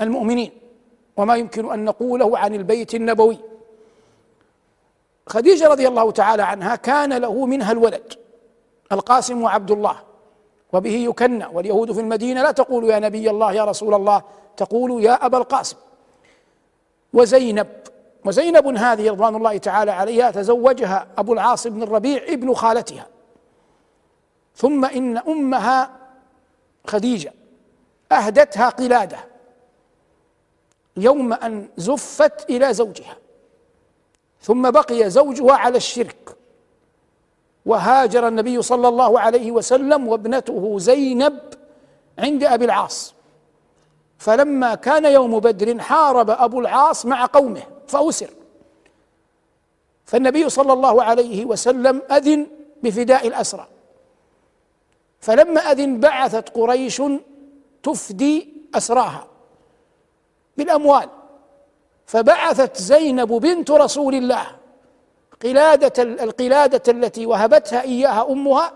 [0.00, 0.50] المؤمنين
[1.16, 3.38] وما يمكن أن نقوله عن البيت النبوي.
[5.26, 8.12] خديجة رضي الله تعالى عنها كان له منها الولد
[8.92, 10.02] القاسم وعبد الله.
[10.76, 14.22] وبه يكنى واليهود في المدينة لا تقول يا نبي الله يا رسول الله
[14.56, 15.76] تقول يا أبا القاسم.
[17.12, 17.68] وزينب
[18.24, 23.06] وزينب هذه رضوان الله تعالى عليها تزوجها أبو العاص بن الربيع ابن خالتها.
[24.56, 25.90] ثم إن أمها
[26.86, 27.32] خديجة
[28.12, 29.18] أهدتها قلادة
[30.96, 33.16] يوم أن زفت إلى زوجها
[34.40, 36.35] ثم بقي زوجها على الشرك.
[37.66, 41.38] وهاجر النبي صلى الله عليه وسلم وابنته زينب
[42.18, 43.14] عند أبي العاص.
[44.18, 48.30] فلما كان يوم بدر حارب أبو العاص مع قومه فأسر.
[50.04, 52.46] فالنبي صلى الله عليه وسلم أذن
[52.82, 53.66] بفداء الأسرى.
[55.20, 57.02] فلما أذن بعثت قريش
[57.82, 59.26] تفدي أسراها
[60.56, 61.08] بالأموال.
[62.06, 64.46] فبعثت زينب بنت رسول الله.
[65.42, 68.72] قلادة القلادة التي وهبتها إياها أمها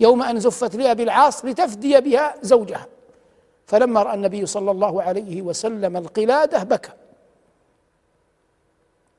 [0.00, 2.86] يوم أن زفت لأبي العاص لتفدي بها زوجها.
[3.66, 6.92] فلما رأى النبي صلى الله عليه وسلم القلادة بكى.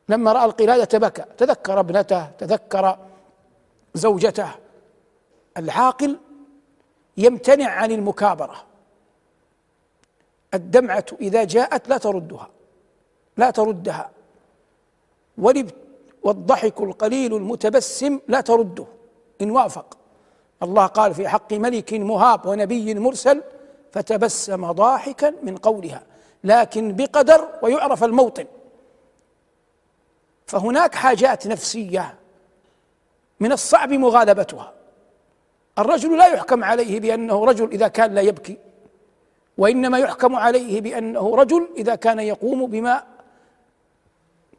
[0.09, 2.97] لما رأى القلادة بكى تذكر ابنته تذكر
[3.93, 4.49] زوجته.
[5.57, 6.17] العاقل
[7.17, 8.63] يمتنع عن المكابرة.
[10.53, 12.49] الدمعة إذا جاءت لا تردها
[13.37, 14.09] لا تردها.
[16.23, 18.85] والضحك القليل المتبسم لا ترده
[19.41, 19.97] إن وافق.
[20.63, 23.41] الله قال في حق ملك مهاب ونبي مرسل
[23.91, 26.03] فتبسم ضاحكا من قولها
[26.43, 28.45] لكن بقدر ويعرف الموطن.
[30.45, 32.15] فهناك حاجات نفسية
[33.39, 34.73] من الصعب مغالبتها.
[35.79, 38.57] الرجل لا يحكم عليه بأنه رجل إذا كان لا يبكي
[39.57, 43.03] وإنما يحكم عليه بأنه رجل إذا كان يقوم بما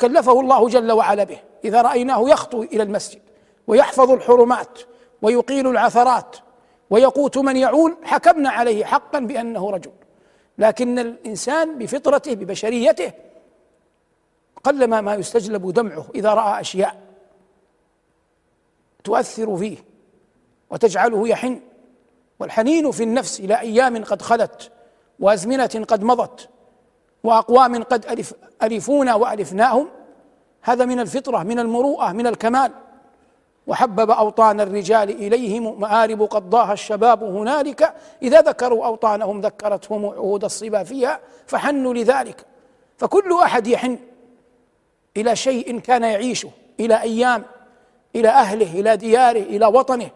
[0.00, 1.38] كلفه الله جل وعلا به.
[1.64, 3.20] إذا رأيناه يخطو إلى المسجد
[3.66, 4.78] ويحفظ الحرمات
[5.22, 6.36] ويقيل العثرات
[6.90, 9.92] ويقوت من يعول حكمنا عليه حقا بأنه رجل.
[10.58, 13.12] لكن الإنسان بفطرته ببشريته
[14.64, 17.02] قلما ما يستجلب دمعه إذا رأى أشياء
[19.04, 19.76] تؤثر فيه
[20.70, 21.60] وتجعله يحن.
[22.40, 24.70] والحنين في النفس إلى أيام قد خلت
[25.20, 26.48] وأزمنة قد مضت
[27.24, 29.88] وأقوام قد ألف ألفونا وألفناهم.
[30.68, 32.72] هذا من الفطرة من المروءة من الكمال.
[33.66, 37.94] وحبب أوطان الرجال إليهم مآرب قضاها الشباب هنالك.
[38.22, 42.44] إذا ذكروا أوطانهم ذكرتهم عهود الصبا فيها فحنوا لذلك.
[42.96, 43.98] فكل أحد يحن
[45.16, 46.50] إلى شيء كان يعيشه
[46.80, 47.44] إلى أيام
[48.14, 50.10] إلى أهله إلى دياره إلى وطنه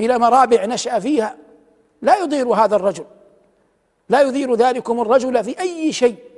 [0.00, 1.36] إلى مرابع نشأ فيها.
[2.02, 3.04] لا يضير هذا الرجل.
[4.08, 6.29] لا يضير ذلكم الرجل في أي شيء.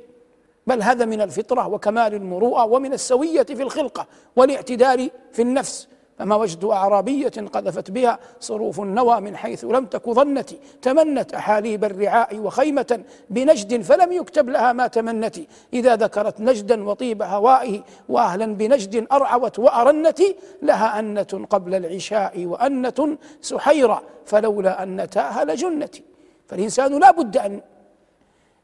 [0.67, 4.07] بل هذا من الفطرة وكمال المروءة ومن السوية في الخلقة
[4.37, 5.89] والاعتدال في النفس.
[6.19, 12.39] فما وجد أعرابية قذفت بها صروف النوى من حيث لم تك ظنتي تمنت أحاليب الرعاء
[12.39, 13.01] وخيمة
[13.31, 15.37] بنجد فلم يكتب لها ما تمنت.
[15.73, 20.21] إذا ذكرت نجدا وطيب هوائه وأهلا بنجد أرعوت وأرنت
[20.63, 26.03] لها أنة قبل العشاء وأنة سحيرة فلولا أنتاها لجنتي
[26.47, 27.61] فالإنسان لا بد أن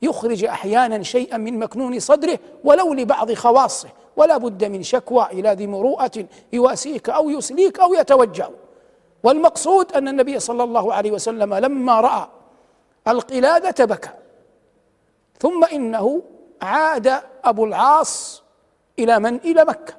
[0.02, 5.66] يخرج أحيانا شيئا من مكنون صدره ولو لبعض خواصه ولا بد من شكوى إلى ذي
[5.66, 8.48] مروءة يواسيك أو يسليك أو يتوجع
[9.22, 12.28] والمقصود أن النبي صلى الله عليه وسلم لما رأى
[13.08, 14.10] القلادة بكى.
[15.40, 16.22] ثم إنه
[16.62, 18.42] عاد أبو العاص
[18.98, 19.94] إلى من؟ إلى مكة.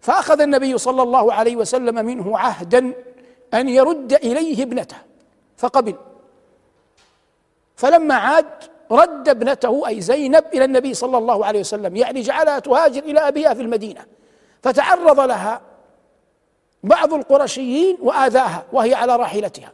[0.00, 2.92] فأخذ النبي صلى الله عليه وسلم منه عهدا
[3.54, 4.96] أن يرد إليه ابنته
[5.56, 5.94] فقبل.
[7.76, 13.02] فلما عاد رد ابنته أي زينب إلى النبي صلى الله عليه وسلم يعني جعلها تهاجر
[13.02, 14.04] إلى أبيها في المدينة.
[14.62, 15.60] فتعرض لها
[16.82, 19.72] بعض القرشيين وآذاها وهي على راحلتها.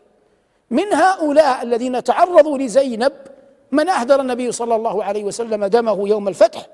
[0.71, 3.13] من هؤلاء الذين تعرضوا لزينب
[3.73, 6.67] من أهدر النبي صلى الله عليه وسلم دمه يوم الفتح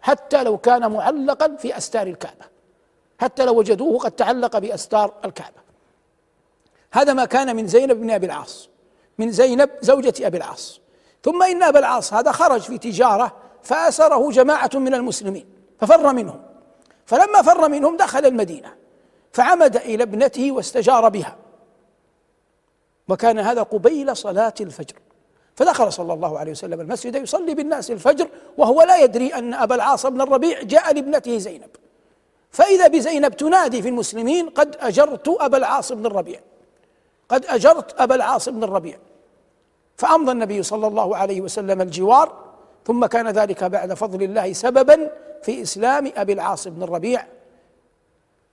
[0.00, 2.44] حتى لو كان معلقا في أستار الكعبة.
[3.20, 5.60] حتى لو وجدوه قد تعلق بأستار الكعبة.
[6.92, 8.68] هذا ما كان من زينب بن أبي العاص
[9.18, 10.80] من زينب زوجة أبي العاص.
[11.22, 15.46] ثم إن أبا العاص هذا خرج في تجارة فأسره جماعة من المسلمين
[15.80, 16.42] ففر منهم.
[17.06, 18.74] فلما فر منهم دخل المدينة
[19.32, 21.36] فعمد إلى ابنته واستجار بها.
[23.08, 24.94] وكان هذا قبيل صلاة الفجر.
[25.56, 30.06] فدخل صلى الله عليه وسلم المسجد يصلي بالناس الفجر وهو لا يدري أن أبا العاص
[30.06, 31.70] بن الربيع جاء لابنته زينب.
[32.50, 36.40] فإذا بزينب تنادي في المسلمين قد أجرت أبا العاص بن الربيع.
[37.28, 38.98] قد أجرت أبا العاص بن الربيع.
[40.00, 42.32] فأمضى النبي صلى الله عليه وسلم الجوار
[42.86, 45.10] ثم كان ذلك بعد فضل الله سببا
[45.42, 47.26] في إسلام أبي العاص بن الربيع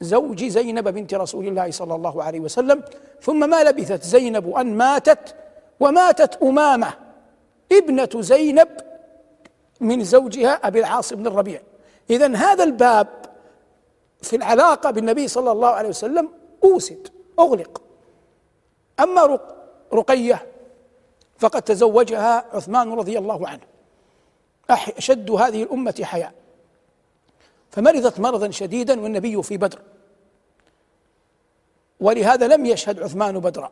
[0.02, 2.84] زوج زينب بنت رسول الله صلى الله عليه وسلم
[3.22, 5.36] ثم ما لبثت زينب أن ماتت
[5.80, 6.94] وماتت أمامة
[7.72, 8.68] ابنة زينب
[9.80, 11.62] من زوجها أبي العاص بن الربيع.
[12.10, 13.08] إذا هذا الباب
[14.22, 16.30] في العلاقة بالنبي صلى الله عليه وسلم
[16.64, 17.08] أوسد
[17.40, 17.82] أغلق.
[19.00, 19.40] أما
[19.94, 20.57] رقية
[21.40, 23.62] فقد تزوجها عثمان رضي الله عنه.
[24.70, 26.34] أشد هذه الأمة حياء.
[27.72, 29.82] فمرضت مرضا شديدا والنبي في بدر.
[32.00, 33.72] ولهذا لم يشهد عثمان بدرا.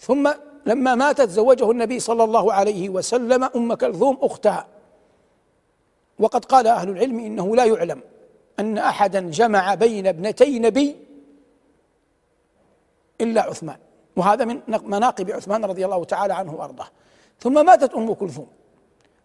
[0.00, 0.32] ثم
[0.66, 4.66] لما ماتت زوجه النبي صلى الله عليه وسلم أم كلثوم أختها.
[6.18, 8.00] وقد قال أهل العلم إنه لا يعلم
[8.58, 10.96] أن أحدا جمع بين ابنتي نبي
[13.20, 13.76] إلا عثمان.
[14.16, 16.86] وهذا من مناقب عثمان رضي الله تعالى عنه وأرضاه.
[17.40, 18.46] ثم ماتت أم كلثوم.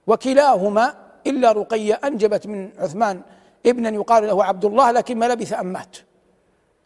[0.07, 0.95] وكلاهما
[1.27, 3.21] إلا رقية أنجبت من عثمان
[3.65, 5.97] ابنا يقال له عبد الله لكن ما لبث أن مات.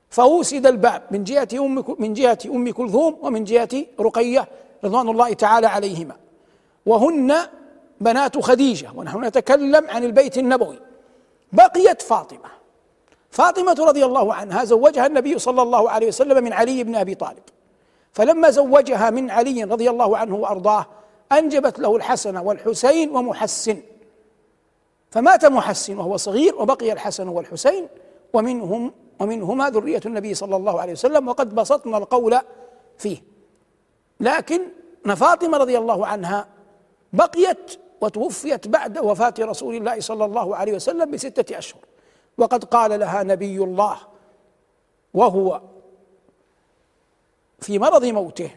[0.09, 4.47] فوسد الباب من جهة أم من جهة أم كلثوم ومن جهة رقية
[4.83, 6.15] رضوان الله تعالى عليهما.
[6.85, 7.35] وهن
[8.01, 10.79] بنات خديجة ونحن نتكلم عن البيت النبوي.
[11.51, 12.49] بقيت فاطمة.
[13.31, 17.43] فاطمة رضي الله عنها زوجها النبي صلى الله عليه وسلم من علي بن أبي طالب.
[18.15, 20.85] فلما زوجها من علي رضي الله عنه وأرضاه
[21.31, 23.81] أنجبت له الحسن والحسين ومحسن.
[25.11, 27.87] فمات محسن وهو صغير وبقي الحسن والحسين
[28.33, 32.39] ومنهم ومنهما ذرية النبي صلى الله عليه وسلم وقد بسطنا القول
[32.97, 33.17] فيه.
[34.19, 34.61] لكن
[35.15, 36.47] فاطمة رضي الله عنها
[37.13, 41.81] بقيت وتوفيت بعد وفاة رسول الله صلى الله عليه وسلم بستة أشهر.
[42.37, 43.97] وقد قال لها نبي الله
[45.13, 45.61] وهو
[47.59, 48.51] في مرض موته.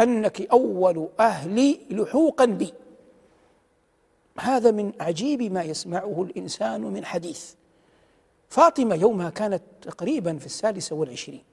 [0.00, 2.74] أنك أول أهلي لحوقا بي.
[4.38, 7.54] هذا من عجيب ما يسمعه الإنسان من حديث.
[8.48, 11.44] فاطمة يومها كانت تقريبا في السادسة والعشرين.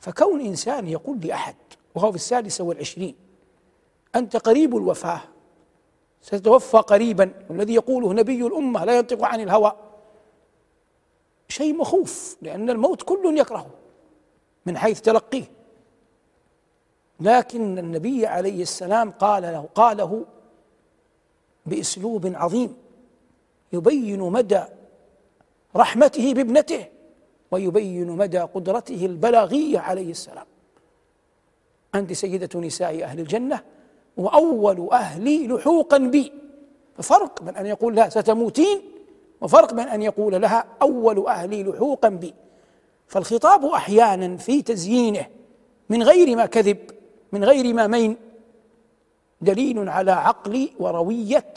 [0.00, 1.56] فكون إنسان يقول لأحد
[1.94, 3.14] وهو في السادسة والعشرين
[4.14, 5.20] أنت قريب الوفاة.
[6.22, 7.32] ستتوفى قريبا.
[7.50, 9.72] والذي يقوله نبي الأمة لا ينطق عن الهوى.
[11.48, 13.79] شيء مخوف لأن الموت كل يكرهه.
[14.66, 15.44] من حيث تلقيه.
[17.20, 20.24] لكن النبي عليه السلام قال له قاله
[21.66, 22.76] بأسلوب عظيم.
[23.72, 24.62] يبين مدى
[25.76, 26.86] رحمته بابنته
[27.50, 30.46] ويبين مدى قدرته البلاغية عليه السلام.
[31.94, 33.62] أنت سيدة نساء أهل الجنة
[34.16, 36.32] وأول أهلي لحوقا بي.
[36.96, 38.80] ففرق بين أن يقول لها ستموتين
[39.40, 42.34] وفرق بين أن يقول لها أول أهلي لحوقا بي.
[43.10, 45.26] فالخطاب أحيانا في تزيينه
[45.88, 46.78] من غير ما كذب
[47.32, 48.16] من غير ما مين
[49.40, 51.54] دليل على عقل وروية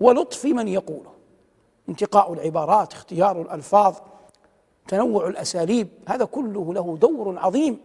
[0.00, 1.10] ولطف من يقوله.
[1.88, 3.96] انتقاء العبارات اختيار الألفاظ
[4.88, 7.78] تنوع الأساليب هذا كله له دور عظيم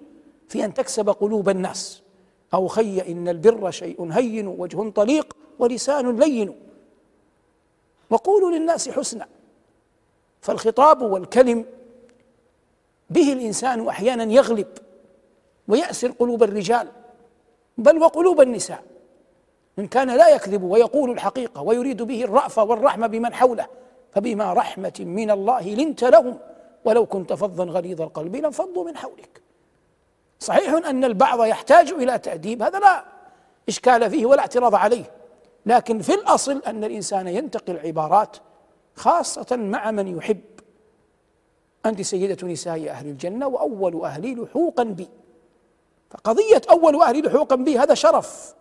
[0.49, 2.01] في أن تكسب قلوب الناس.
[2.53, 6.55] أو خي إن البر شيء هين وجه طليق ولسان لين.
[8.09, 9.27] وقولوا للناس حسنا.
[10.41, 11.65] فالخطاب والكلم
[13.09, 14.67] به الإنسان أحيانا يغلب
[15.67, 16.87] ويأسر قلوب الرجال
[17.77, 18.83] بل وقلوب النساء.
[19.77, 23.67] من كان لا يكذب ويقول الحقيقة ويريد به الرأفة والرحمة بمن حوله
[24.11, 26.37] فبما رحمة من الله لنت لهم.
[26.85, 29.41] ولو كنت فظا غليظ القلب لانفضوا من حولك.
[30.39, 33.05] صحيح أن البعض يحتاج إلى تأديب هذا لا
[33.69, 35.11] إشكال فيه ولا اعتراض عليه.
[35.65, 38.37] لكن في الأصل أن الإنسان ينتقي العبارات
[38.95, 40.41] خاصة مع من يحب.
[41.85, 45.09] أنت سيدة نساء أهل الجنة وأول أهلي لحوقا بي.
[46.11, 48.55] فقضية أول أهلي لحوقا بي هذا شرف.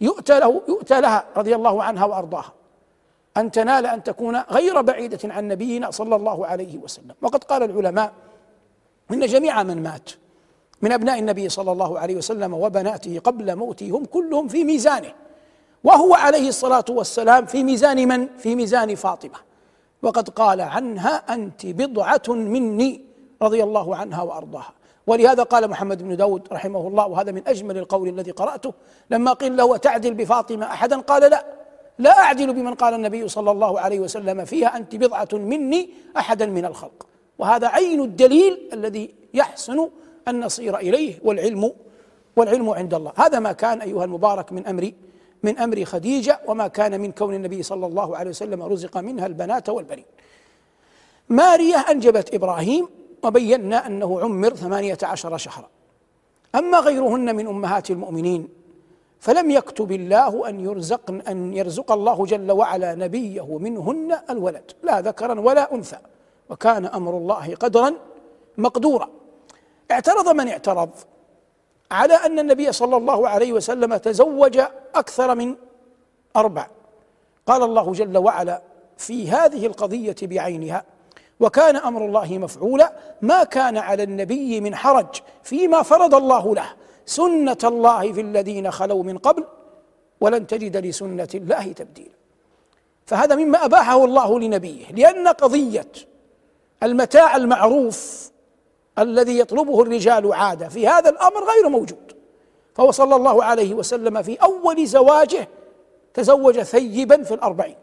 [0.00, 2.52] يؤتى له يؤتى لها رضي الله عنها وأرضاها.
[3.36, 7.14] أن تنال أن تكون غير بعيدة عن نبينا صلى الله عليه وسلم.
[7.22, 8.12] وقد قال العلماء
[9.10, 10.10] إن جميع من مات
[10.82, 15.12] من أبناء النبي صلى الله عليه وسلم وبناته قبل موته هم كلهم في ميزانه.
[15.84, 19.38] وهو عليه الصلاة والسلام في ميزان من؟ في ميزان فاطمة.
[20.02, 23.04] وقد قال عنها أنت بضعة مني
[23.42, 24.72] رضي الله عنها وأرضاها.
[25.06, 28.72] ولهذا قال محمد بن داود رحمه الله وهذا من أجمل القول الذي قرأته
[29.10, 31.44] لما قيل له تعدل بفاطمة أحدا؟ قال لا
[31.98, 36.64] لا أعدل بمن قال النبي صلى الله عليه وسلم فيها أنت بضعة مني أحدا من
[36.64, 37.06] الخلق.
[37.38, 39.88] وهذا عين الدليل الذي يحسن
[40.28, 41.72] أن نصير إليه والعلم
[42.36, 43.12] والعلم عند الله.
[43.16, 44.92] هذا ما كان أيها المبارك من أمر
[45.42, 49.68] من أمر خديجة وما كان من كون النبي صلى الله عليه وسلم رزق منها البنات
[49.68, 50.04] والبنين.
[51.28, 52.88] مارية أنجبت إبراهيم
[53.22, 55.68] وبينا أنه عمر ثمانية عشر شهرا.
[56.54, 58.48] أما غيرهن من أمهات المؤمنين
[59.20, 64.72] فلم يكتب الله أن يرزق أن يرزق الله جل وعلا نبيه منهن الولد.
[64.82, 65.98] لا ذكرا ولا أنثى.
[66.50, 67.94] وكان أمر الله قدرا
[68.58, 69.08] مقدورا.
[69.90, 70.90] اعترض من اعترض؟
[71.90, 74.60] على أن النبي صلى الله عليه وسلم تزوج
[74.94, 75.56] أكثر من
[76.36, 76.66] أربع.
[77.46, 78.62] قال الله جل وعلا
[78.96, 80.84] في هذه القضية بعينها
[81.40, 86.66] وكان أمر الله مفعولا ما كان على النبي من حرج فيما فرض الله له.
[87.06, 89.44] سنة الله في الذين خلوا من قبل
[90.20, 92.16] ولن تجد لسنة الله تبديلا.
[93.06, 95.92] فهذا مما أباحه الله لنبيه لأن قضية
[96.82, 98.30] المتاع المعروف
[98.98, 100.68] الذي يطلبه الرجال عادة.
[100.68, 102.12] في هذا الأمر غير موجود.
[102.74, 105.48] فهو صلى الله عليه وسلم في أول زواجه
[106.14, 107.76] تزوج ثيبا في الأربعين.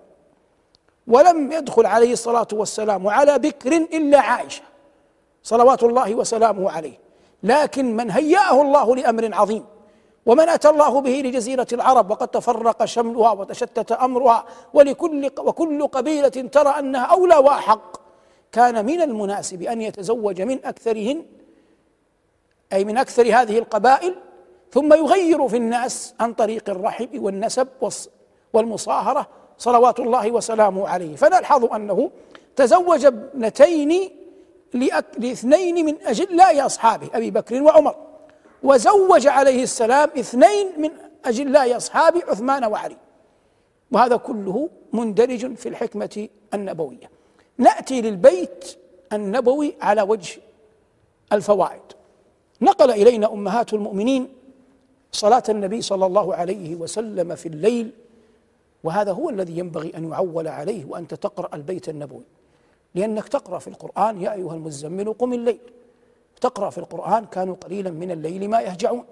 [1.08, 4.62] ولم يدخل عليه الصلاة والسلام على بكر إلا عائشة.
[5.44, 7.00] صلوات الله وسلامه عليه.
[7.44, 9.66] لكن من هيأه الله لأمر عظيم.
[10.26, 16.70] ومن أتى الله به لجزيرة العرب وقد تفرق شملها وتشتت أمرها ولكل وكل قبيلة ترى
[16.70, 18.03] أنها أولى وأحق.
[18.54, 21.26] كان من المناسب أن يتزوج من أكثرهن
[22.74, 24.16] أي من أكثر هذه القبائل
[24.72, 27.68] ثم يغير في الناس عن طريق الرحم والنسب
[28.54, 29.28] والمصاهرة
[29.58, 31.16] صلوات الله وسلامه عليه.
[31.16, 32.12] فنلحظ أنه
[32.56, 34.10] تزوج ابنتين
[35.18, 37.96] لاثنين من أجلاء أصحابه أبي بكر وعمر.
[38.64, 40.90] وزوج عليه السلام اثنين من
[41.26, 42.98] أجلاء اصحابه عثمان وعلي.
[43.92, 47.23] وهذا كله مندرج في الحكمة النبوية.
[47.58, 48.78] نأتي للبيت
[49.14, 50.42] النبوي على وجه
[51.34, 51.82] الفوائد.
[52.62, 54.28] نقل إلينا أمهات المؤمنين
[55.12, 57.92] صلاة النبي صلى الله عليه وسلم في الليل
[58.84, 62.24] وهذا هو الذي ينبغي أن يعول عليه وأنت تقرأ البيت النبوي.
[62.96, 65.60] لأنك تقرأ في القرآن يا أيها المزمل قم الليل.
[66.42, 69.06] تقرأ في القرآن كانوا قليلا من الليل ما يهجعون.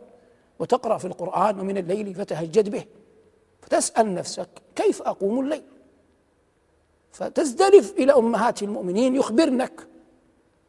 [0.60, 2.84] وتقرأ في القرآن ومن الليل فتهجد به.
[3.62, 5.64] فتسأل نفسك كيف أقوم الليل؟
[7.12, 9.88] فتزدلف إلى أمهات المؤمنين يخبرنك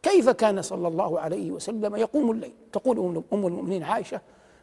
[0.02, 2.52] كيف كان صلى الله عليه وسلم يقوم الليل.
[2.72, 4.20] تقول ام المؤمنين عائشة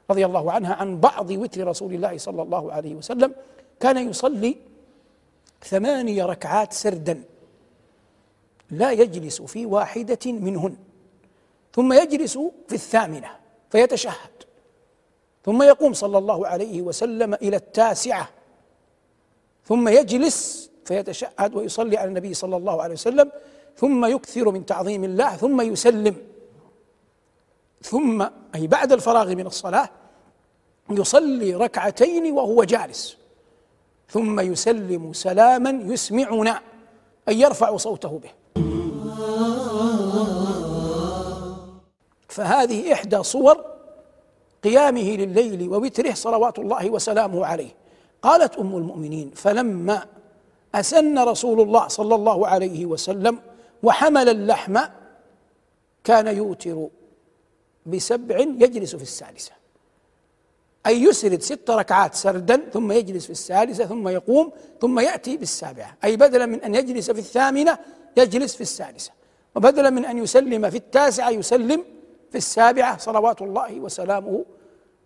[0.09, 3.35] رضي الله عنها عن بعض وتر رسول الله صلى الله عليه وسلم
[3.79, 4.55] كان يصلي
[5.63, 7.23] ثماني ركعات سردا
[8.71, 10.75] لا يجلس في واحدة منهن
[11.73, 13.31] ثم يجلس في الثامنة
[13.69, 14.29] فيتشهد
[15.45, 18.29] ثم يقوم صلى الله عليه وسلم إلى التاسعة
[19.65, 23.31] ثم يجلس فيتشهد ويصلي على النبي صلى الله عليه وسلم
[23.77, 26.15] ثم يكثر من تعظيم الله ثم يسلم.
[27.81, 28.25] ثم
[28.55, 29.89] أي بعد الفراغ من الصلاة
[30.89, 33.17] يصلي ركعتين وهو جالس.
[34.09, 36.61] ثم يسلم سلاما يسمعنا
[37.29, 38.31] أي يرفع صوته به.
[42.27, 43.65] فهذه إحدى صور
[44.63, 47.71] قيامه لليل ووتره صلوات الله وسلامه عليه.
[48.21, 50.05] قالت أم المؤمنين فلما
[50.75, 53.39] أسن رسول الله صلى الله عليه وسلم
[53.83, 54.77] وحمل اللحم
[56.03, 56.87] كان يوتر
[57.85, 59.51] بسبع يجلس في السادسة.
[60.85, 64.51] أي يسرد ست ركعات سردا ثم يجلس في السادسة ثم يقوم
[64.81, 65.97] ثم يأتي بالسابعة.
[66.03, 67.77] أي بدلا من أن يجلس في الثامنة
[68.17, 69.11] يجلس في السادسة.
[69.55, 71.83] وبدلا من أن يسلم في التاسعة يسلم
[72.31, 74.45] في السابعة صلوات الله وسلامه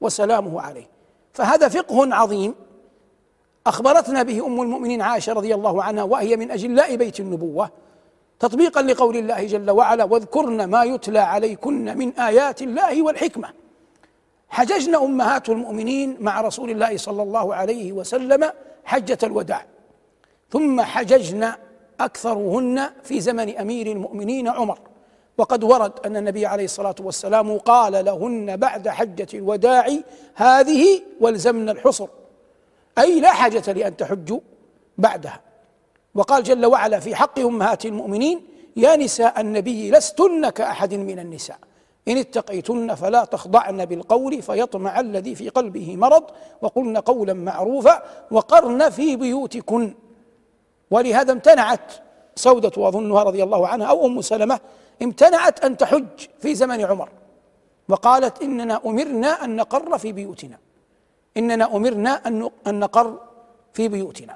[0.01, 0.89] وسلامه عليه.
[1.33, 2.55] فهذا فقه عظيم.
[3.67, 7.69] أخبرتنا به أم المؤمنين عائشة رضي الله عنها وهي من أجلاء بيت النبوة
[8.39, 13.49] تطبيقا لقول الله جل وعلا واذكرن ما يتلى عليكن من آيات الله والحكمة.
[14.49, 18.51] حججن أمهات المؤمنين مع رسول الله صلى الله عليه وسلم
[18.85, 19.65] حجة الوداع.
[20.49, 21.51] ثم حججن
[21.99, 24.79] أكثرهن في زمن أمير المؤمنين عمر.
[25.37, 29.87] وقد ورد أن النبي عليه الصلاة والسلام قال لهن بعد حجة الوداع
[30.35, 32.07] هذه والزمن الحصر.
[32.97, 34.39] أي لا حاجة لأن تحجوا
[34.97, 35.41] بعدها.
[36.15, 41.57] وقال جل وعلا في حق أمهات المؤمنين يا نساء النبي لستن كأحد من النساء.
[42.07, 46.23] إن اتقيتن فلا تخضعن بالقول فيطمع الذي في قلبه مرض
[46.61, 49.93] وقلن قولا معروفا وقرن في بيوتكن.
[50.91, 51.93] ولهذا امتنعت
[52.35, 54.59] سودة وأظنها رضي الله عنها أو أم سلمة
[55.01, 57.09] امتنعت أن تحج في زمن عمر.
[57.89, 60.57] وقالت إننا أمرنا أن نقر في بيوتنا.
[61.37, 62.27] إننا أمرنا
[62.67, 63.17] أن نقر
[63.73, 64.35] في بيوتنا.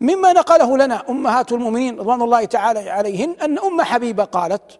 [0.00, 4.78] مما نقله لنا أمهات المؤمنين رضوان الله تعالى عليهن أن أم حبيبة قالت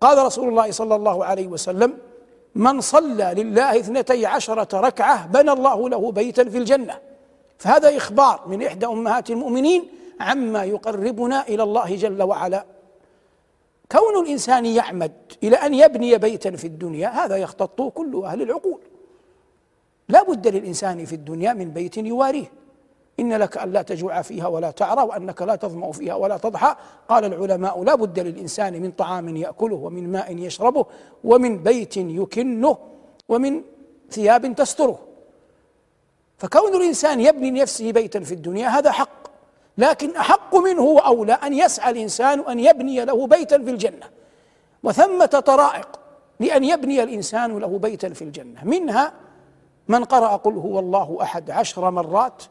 [0.00, 1.98] قال رسول الله صلى الله عليه وسلم
[2.54, 6.98] من صلى لله اثنتي عشرة ركعة بنى الله له بيتا في الجنة.
[7.58, 9.88] فهذا إخبار من إحدى أمهات المؤمنين
[10.20, 12.64] عما يقربنا إلى الله جل وعلا.
[13.92, 18.80] كون الإنسان يعمد إلى أن يبني بيتا في الدنيا هذا يختطه كل أهل العقول.
[20.08, 22.52] لا بد للإنسان في الدنيا من بيت يواريه.
[23.20, 26.76] إن لك أن لا تجوع فيها ولا تعرى وأنك لا تظمأ فيها ولا تضحى.
[27.08, 30.86] قال العلماء لا بد للإنسان من طعام يأكله ومن ماء يشربه
[31.24, 32.76] ومن بيت يكنه
[33.28, 33.62] ومن
[34.10, 34.98] ثياب تستره.
[36.38, 39.24] فكون الإنسان يبني لنفسه بيتا في الدنيا هذا حق.
[39.78, 44.06] لكن أحق منه وأولى أن يسعى الإنسان أن يبني له بيتا في الجنة.
[44.82, 45.88] وثمة طرائق
[46.40, 48.64] لأن يبني الإنسان له بيتا في الجنة.
[48.64, 49.12] منها
[49.88, 52.42] من قرأ قل هو الله أحد عشر مرات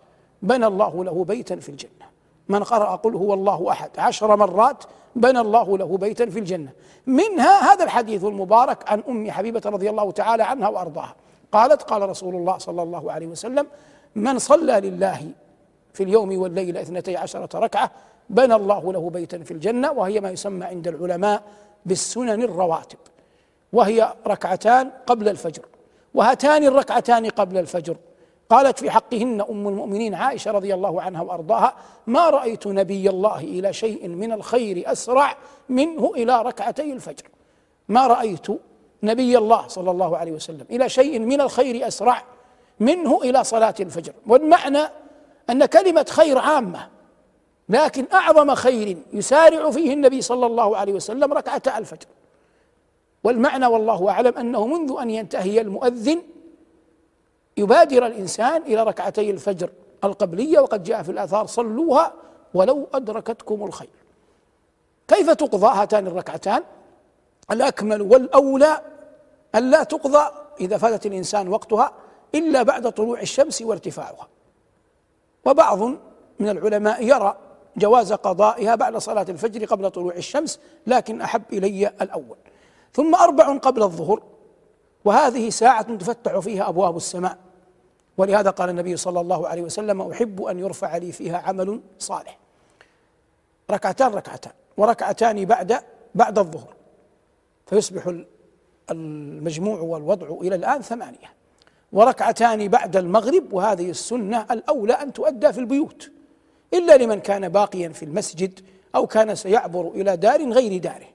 [0.41, 2.05] بنى الله له بيتا في الجنة.
[2.49, 4.83] من قرأ قل هو الله أحد عشر مرات
[5.15, 6.71] بنى الله له بيتا في الجنة.
[7.07, 11.15] منها هذا الحديث المبارك عن أم حبيبة رضي الله تعالى عنها وأرضاها.
[11.51, 13.67] قالت قال رسول الله صلى الله عليه وسلم
[14.15, 15.31] من صلى لله
[15.93, 17.91] في اليوم والليلة اثنتي عشرة ركعة
[18.29, 21.43] بنى الله له بيتا في الجنة وهي ما يسمى عند العلماء
[21.85, 22.97] بالسنن الرواتب
[23.73, 25.65] وهي ركعتان قبل الفجر.
[26.13, 27.97] وهاتان الركعتان قبل الفجر.
[28.49, 31.75] قالت في حقهن أم المؤمنين عائشة رضي الله عنها وأرضاها
[32.07, 35.37] ما رأيت نبي الله إلى شيء من الخير أسرع
[35.69, 37.23] منه إلى ركعتي الفجر.
[37.89, 38.47] ما رأيت
[39.03, 42.23] نبي الله صلى الله عليه وسلم إلى شيء من الخير أسرع
[42.79, 44.13] منه إلى صلاة الفجر.
[44.27, 44.81] والمعنى
[45.49, 46.89] أن كلمة خير عامة
[47.69, 52.07] لكن أعظم خير يسارع فيه النبي صلى الله عليه وسلم ركعتا الفجر.
[53.23, 56.21] والمعنى والله أعلم أنه منذ أن ينتهي المؤذن
[57.57, 59.69] يبادر الإنسان إلى ركعتي الفجر
[60.03, 62.13] القبلية وقد جاء في الآثار صلوها
[62.53, 63.89] ولو أدركتكم الخير.
[65.07, 66.63] كيف تقضى هاتان الركعتان؟
[67.51, 68.81] الأكمل والأولى
[69.55, 71.93] أن لا تقضى إذا فاتت الإنسان وقتها
[72.35, 74.27] إلا بعد طلوع الشمس وارتفاعها.
[75.45, 75.79] وبعض
[76.39, 77.37] من العلماء يرى
[77.77, 82.37] جواز قضائها بعد صلاة الفجر قبل طلوع الشمس لكن أحب إلي الأول.
[82.93, 84.23] ثم أربع قبل الظهر
[85.05, 87.37] وهذه ساعة تفتح فيها أبواب السماء.
[88.17, 92.37] ولهذا قال النبي صلى الله عليه وسلم أحب أن يرفع لي فيها عمل صالح.
[93.71, 95.79] ركعتان ركعتان وركعتان بعد
[96.15, 96.73] بعد الظهر.
[97.65, 98.13] فيصبح
[98.91, 101.33] المجموع والوضع إلى الآن ثمانية.
[101.93, 106.11] وركعتان بعد المغرب وهذه السنة الأولى أن تؤدى في البيوت.
[106.73, 108.59] إلا لمن كان باقيا في المسجد
[108.95, 111.12] أو كان سيعبر إلى دار غير داره.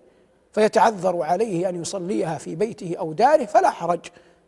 [0.52, 4.00] فيتعذر عليه أن يصليها في بيته أو داره فلا حرج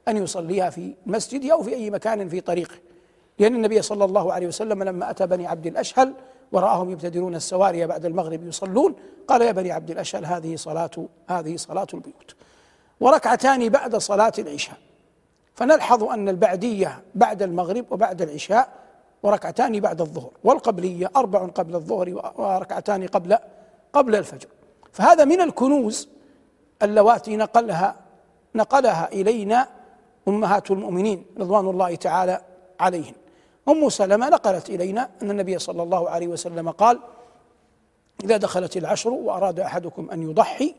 [0.09, 2.74] أن يصليها في مسجده أو في أي مكان في طريقه.
[3.38, 6.12] لأن النبي صلى الله عليه وسلم لما أتى بني عبد الأشهل
[6.53, 8.94] وراهم يبتدرون السواري بعد المغرب يصلون
[9.28, 10.90] قال يا بني عبد الأشهل هذه صلاة
[11.28, 12.34] هذه صلاة البيوت.
[13.01, 14.76] وركعتان بعد صلاة العشاء.
[15.55, 18.68] فنلحظ أن البعدية بعد المغرب وبعد العشاء
[19.22, 23.36] وركعتان بعد الظهر والقبلية أربع قبل الظهر وركعتان قبل
[23.92, 24.48] قبل الفجر.
[24.93, 26.09] فهذا من الكنوز
[26.82, 27.97] اللواتي نقلها
[28.55, 29.68] نقلها إلينا
[30.28, 32.41] أمهات المؤمنين رضوان الله تعالى
[32.80, 33.14] عليهن.
[33.68, 37.01] أم سلمة نقلت إلينا أن النبي صلى الله عليه وسلم قال
[38.24, 40.74] إذا دخلت العشر وأراد أحدكم أن يضحي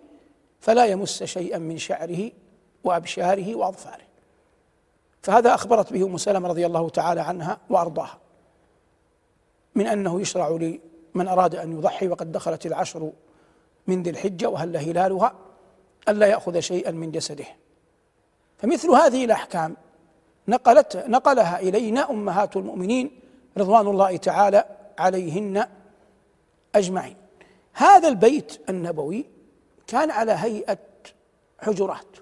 [0.60, 2.32] فلا يمس شيئا من شعره
[2.84, 4.04] وأبشاره وأظفاره.
[5.22, 8.18] فهذا أخبرت به أم سلمة رضي الله تعالى عنها وأرضاها.
[9.76, 13.12] من أنه يشرع لمن أراد أن يضحي وقد دخلت العشر
[13.88, 15.36] من ذي الحجة وهل هلالها؟
[16.10, 17.46] ألا يأخذ شيئا من جسده.
[18.58, 19.78] فمثل هذه الأحكام
[20.48, 23.20] نقلت نقلها إلينا أمهات المؤمنين
[23.58, 24.66] رضوان الله تعالى
[25.00, 25.68] عليهن
[26.76, 27.16] أجمعين.
[27.74, 29.26] هذا البيت النبوي
[29.88, 30.78] كان على هيئة
[31.60, 32.18] حجرات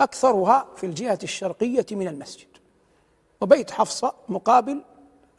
[0.00, 2.48] أكثرها في الجهة الشرقية من المسجد
[3.40, 4.82] وبيت حفصة مقابل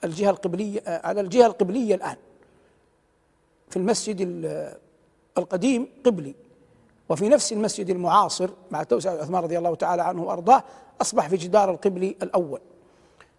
[0.03, 2.15] الجهة القبلية على الجهة القبلية الآن
[3.69, 4.21] في المسجد
[5.37, 6.35] القديم قبلي.
[7.09, 10.63] وفي نفس المسجد المعاصر مع توسعة عثمان رضي الله تعالى عنه وأرضاه
[11.01, 12.59] أصبح في جدار القبلي الأول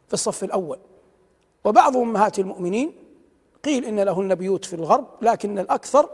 [0.09, 0.79] في الصف الأول.
[1.65, 2.93] وبعض أمهات المؤمنين
[3.65, 6.11] قيل إن لهن بيوت في الغرب لكن الأكثر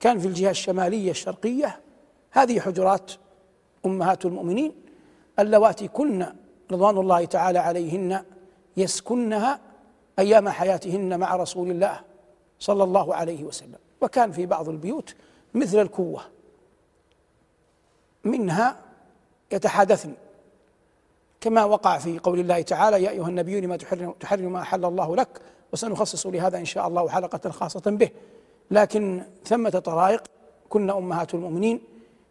[0.00, 1.80] كان في الجهة الشمالية الشرقية.
[2.30, 3.12] هذه حجرات
[3.86, 4.72] أمهات المؤمنين
[5.38, 6.26] اللواتي كن
[6.72, 8.24] رضوان الله تعالى عليهن
[8.76, 9.60] يسكنها
[10.18, 12.00] أيام حياتهن مع رسول الله
[12.58, 13.78] صلى الله عليه وسلم.
[14.02, 15.14] وكان في بعض البيوت
[15.54, 16.22] مثل الكوة.
[18.24, 18.76] منها
[19.52, 20.14] يتحادثن
[21.40, 25.16] كما وقع في قول الله تعالى يا أيها النبي لما تحرم, تحرم ما أحل الله
[25.16, 25.40] لك؟
[25.72, 28.10] وسنخصص لهذا إن شاء الله حلقة خاصة به.
[28.70, 30.22] لكن ثمة طرائق
[30.68, 31.80] كن أمهات المؤمنين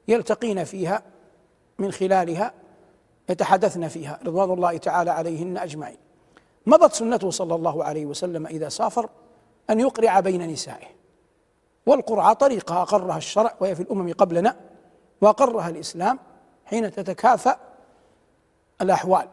[0.07, 1.01] يلتقين فيها
[1.80, 2.53] من خلالها
[3.30, 4.19] يتحدثن فيها.
[4.26, 5.97] رضوان الله تعالى عليهن أجمعين.
[6.65, 9.09] مضت سنته صلى الله عليه وسلم إذا سافر
[9.69, 11.01] أن يقرع بين نسائه.
[11.86, 14.55] والقرعة طريقة أقرها الشرع وهي في الأمم قبلنا
[15.21, 16.19] وأقرها الإسلام
[16.65, 17.59] حين تتكافأ
[18.82, 19.27] الأحوال.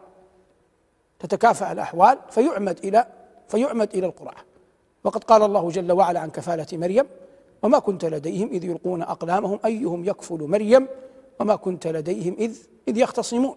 [1.18, 3.06] تتكافأ الأحوال فيعمد إلى
[3.48, 4.44] فيعمد إلى القرعة.
[5.04, 7.06] وقد قال الله جل وعلا عن كفالة مريم
[7.62, 10.88] وما كنت لديهم إذ يلقون أقلامهم أيهم يكفل مريم؟
[11.40, 13.56] وما كنت لديهم إذ إذ يختصمون.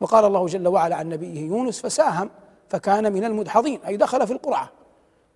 [0.00, 2.30] وقال الله جل وعلا عن نبيه يونس فساهم
[2.68, 3.80] فكان من المدحضين.
[3.86, 4.79] أي دخل في القرعة.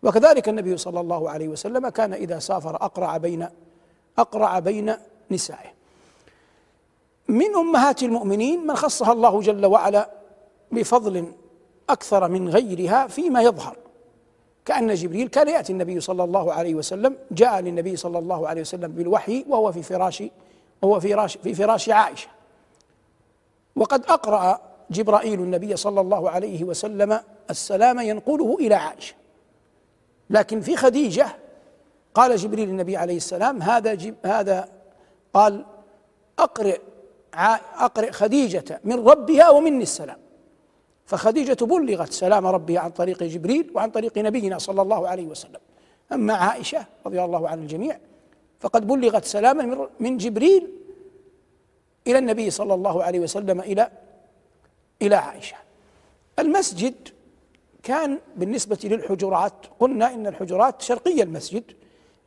[0.04, 3.48] وكذلك النبي صلى الله عليه وسلم كان إذا سافر أقرع بين
[4.18, 4.94] أقرع بين
[5.30, 5.72] نسائه.
[7.28, 10.10] من أمهات المؤمنين من خصها الله جل وعلا
[10.72, 11.32] بفضل
[11.90, 13.76] أكثر من غيرها فيما يظهر.
[14.64, 18.92] كأن جبريل كان يأتي النبي صلى الله عليه وسلم جاء للنبي صلى الله عليه وسلم
[18.92, 20.22] بالوحي وهو في فراش
[20.82, 22.28] وهو في فراش في فراش عائشة.
[23.76, 29.14] وقد أقرأ جبرائيل النبي صلى الله عليه وسلم السلام ينقله إلى عائشة.
[30.30, 31.26] لكن في خديجة
[32.14, 34.68] قال جبريل النبي عليه السلام هذا جب هذا
[35.34, 35.64] قال
[36.38, 36.80] أقرئ
[37.78, 40.18] أقرئ خديجة من ربها ومني السلام.
[41.06, 45.60] فخديجة بلغت سلام ربها عن طريق جبريل وعن طريق نبينا صلى الله عليه وسلم.
[46.12, 47.98] أما عائشة رضي الله عن الجميع
[48.60, 50.68] فقد بلغت سلاما من جبريل
[52.06, 53.90] إلى النبي صلى الله عليه وسلم إلى
[55.02, 55.56] إلى عائشة.
[56.38, 56.94] المسجد
[57.84, 61.64] كان بالنسبة للحجرات قلنا إن الحجرات شرقي المسجد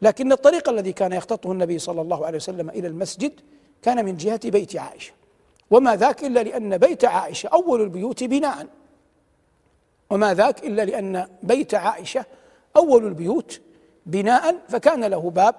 [0.02, 3.32] لكن الطريق الذي كان يختطه النبي صلى الله عليه وسلم إلى المسجد
[3.82, 5.14] كان من جهة بيت عائشة.
[5.72, 8.68] وما ذاك إلا لأن بيت عائشة أول البيوت بناء.
[10.10, 12.26] وما ذاك إلا لأن بيت عائشة
[12.76, 13.62] أول البيوت
[14.06, 15.56] بناء فكان له باب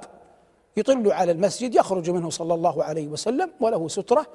[0.77, 4.27] يطل على المسجد يخرج منه صلى الله عليه وسلم وله سترة.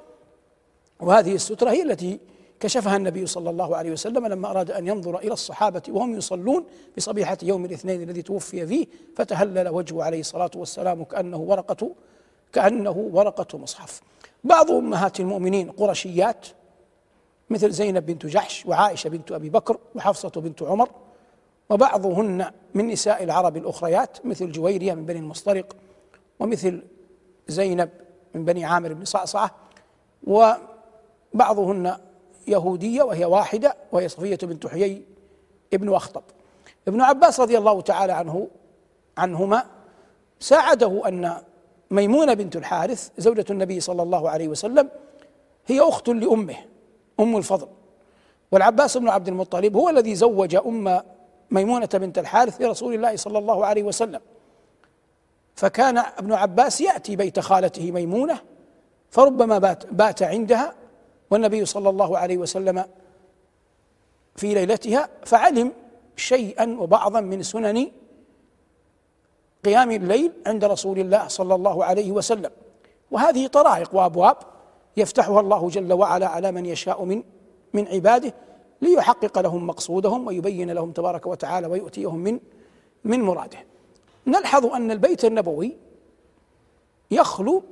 [1.00, 2.20] وهذه السترة هي التي
[2.60, 7.00] كشفها النبي صلى الله عليه وسلم لما أراد أن ينظر إلى الصحابة وهم يصلون في
[7.00, 8.86] صبيحة يوم الاثنين الذي توفي فيه
[9.16, 11.90] فتهلل وجهه عليه الصلاة والسلام كأنه ورقة
[12.52, 14.00] كأنه ورقة مصحف.
[14.44, 16.46] بعض أمهات المؤمنين قرشيات
[17.50, 20.88] مثل زينب بنت جحش وعائشة بنت أبي بكر وحفصة بنت عمر
[21.70, 25.76] وبعضهن من نساء العرب الأخريات مثل جويرية من بني المصطلق
[26.40, 26.82] ومثل
[27.48, 27.90] زينب
[28.34, 29.50] من بني عامر بن صعصعة
[31.34, 31.96] وبعضهن
[32.46, 35.02] يهودية وهي واحدة وهي صفية بنت حيي
[35.74, 36.22] ابن أخطب.
[36.88, 38.48] ابن عباس رضي الله تعالى عنه
[39.18, 39.64] عنهما
[40.40, 41.36] ساعده أن
[41.90, 44.88] ميمونة بنت الحارث زوجة النبي صلى الله عليه وسلم
[45.66, 46.56] هي أخت لأمه
[47.20, 47.68] أم الفضل.
[48.52, 51.02] والعباس بن عبد المطلب هو الذي زوج أم
[51.50, 54.20] ميمونة بنت الحارث لرسول الله صلى الله عليه وسلم.
[55.54, 58.38] فكان ابن عباس يأتي بيت خالته ميمونة
[59.10, 60.74] فربما بات, بات عندها
[61.34, 62.84] والنبي صلى الله عليه وسلم
[64.36, 65.72] في ليلتها فعلم
[66.16, 67.90] شيئا وبعضا من سنن
[69.64, 72.50] قيام الليل عند رسول الله صلى الله عليه وسلم.
[73.10, 74.36] وهذه طرائق وأبواب
[74.96, 77.22] يفتحها الله جل وعلا على من يشاء من
[77.72, 78.34] من عباده
[78.82, 82.40] ليحقق لهم مقصودهم ويبين لهم تبارك وتعالى ويؤتيهم من
[83.04, 83.58] من مراده.
[84.26, 85.76] نلحظ أن البيت النبوي
[87.10, 87.62] يخلو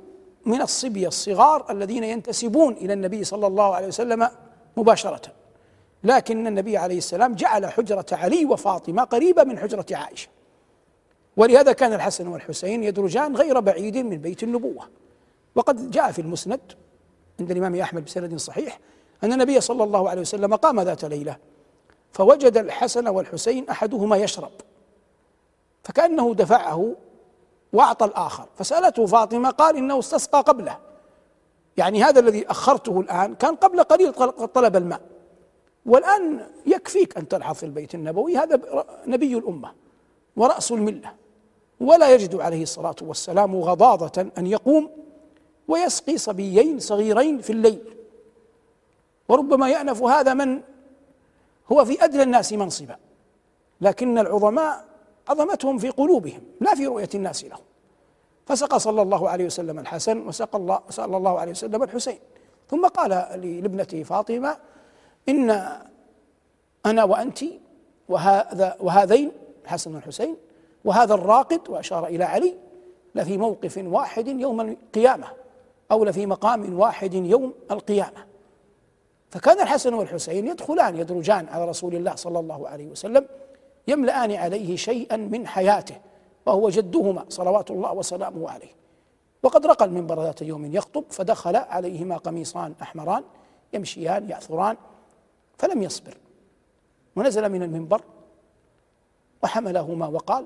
[0.45, 4.29] من الصبيه الصغار الذين ينتسبون إلى النبي صلى الله عليه وسلم
[4.77, 5.21] مباشرة.
[6.03, 10.27] لكن النبي عليه السلام جعل حجرة علي وفاطمة قريبة من حجرة عائشة.
[11.37, 14.89] ولهذا كان الحسن والحسين يدرجان غير بعيد من بيت النبوة.
[15.55, 16.59] وقد جاء في المسند
[17.39, 18.79] عند الإمام أحمد بسند صحيح
[19.23, 21.37] أن النبي صلى الله عليه وسلم قام ذات ليلة
[22.11, 24.51] فوجد الحسن والحسين أحدهما يشرب.
[25.83, 26.95] فكأنه دفعه
[27.73, 28.45] وأعطى الآخر.
[28.57, 30.77] فسألته فاطمة قال إنه استسقى قبله.
[31.77, 34.13] يعني هذا الذي أخرته الآن كان قبل قليل
[34.47, 35.01] طلب الماء.
[35.85, 38.37] والآن يكفيك أن تلحظ في البيت النبوي.
[38.37, 38.61] هذا
[39.07, 39.71] نبي الأمة
[40.35, 41.13] ورأس الملة.
[41.79, 44.89] ولا يجد عليه الصلاة والسلام غضاضة أن يقوم
[45.67, 47.95] ويسقي صبيين صغيرين في الليل.
[49.29, 50.61] وربما يأنف هذا من
[51.71, 52.95] هو في أدنى الناس منصبا.
[53.81, 54.85] لكن العظماء
[55.29, 57.63] عظمتهم في قلوبهم لا في رؤية الناس لهم.
[58.45, 62.19] فسقى صلى الله عليه وسلم الحسن وسقى الله صلى الله عليه وسلم الحسين.
[62.69, 63.09] ثم قال
[63.61, 64.57] لابنته فاطمة
[65.29, 65.49] إن
[66.85, 67.39] أنا وأنت
[68.09, 69.31] وهذا وهذين
[69.63, 70.35] الحسن والحسين
[70.85, 72.53] وهذا الراقد وأشار إلى علي
[73.15, 75.27] لفي موقف واحد يوم القيامة
[75.91, 78.25] أو لفي مقام واحد يوم القيامة.
[79.29, 83.25] فكان الحسن والحسين يدخلان يدرجان على رسول الله صلى الله عليه وسلم
[83.87, 85.95] يملأان عليه شيئا من حياته
[86.45, 88.71] وهو جدهما صلوات الله وسلامه عليه.
[89.43, 93.23] وقد رقى المنبر ذات يوم يخطب فدخل عليهما قميصان أحمران
[93.73, 94.77] يمشيان يعثران
[95.57, 96.17] فلم يصبر.
[97.15, 98.01] ونزل من المنبر
[99.43, 100.45] وحملهما وقال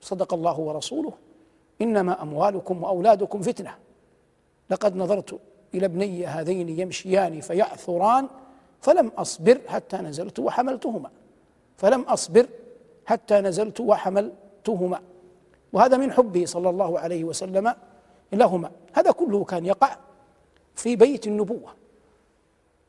[0.00, 1.12] صدق الله ورسوله
[1.80, 3.74] إنما أموالكم وأولادكم فتنة.
[4.70, 5.40] لقد نظرت
[5.74, 8.28] إلى ابني هذين يمشيان فيعثران
[8.80, 11.10] فلم أصبر حتى نزلت وحملتهما.
[11.76, 12.46] فلم أصبر
[13.06, 15.02] حتى نزلت وحملتهما.
[15.72, 17.74] وهذا من حبه صلى الله عليه وسلم
[18.32, 18.70] لهما.
[18.92, 19.96] هذا كله كان يقع
[20.74, 21.74] في بيت النبوة.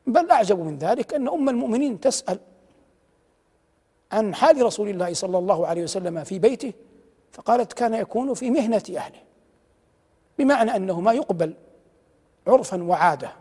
[0.06, 2.38] بل أعجب من ذلك أن أم المؤمنين تسأل
[4.12, 6.72] عن حال رسول الله صلى الله عليه وسلم في بيته
[7.32, 9.18] فقالت كان يكون في مهنة أهله
[10.38, 11.54] بمعنى أنه ما يقبل
[12.46, 13.32] عرفا وعادة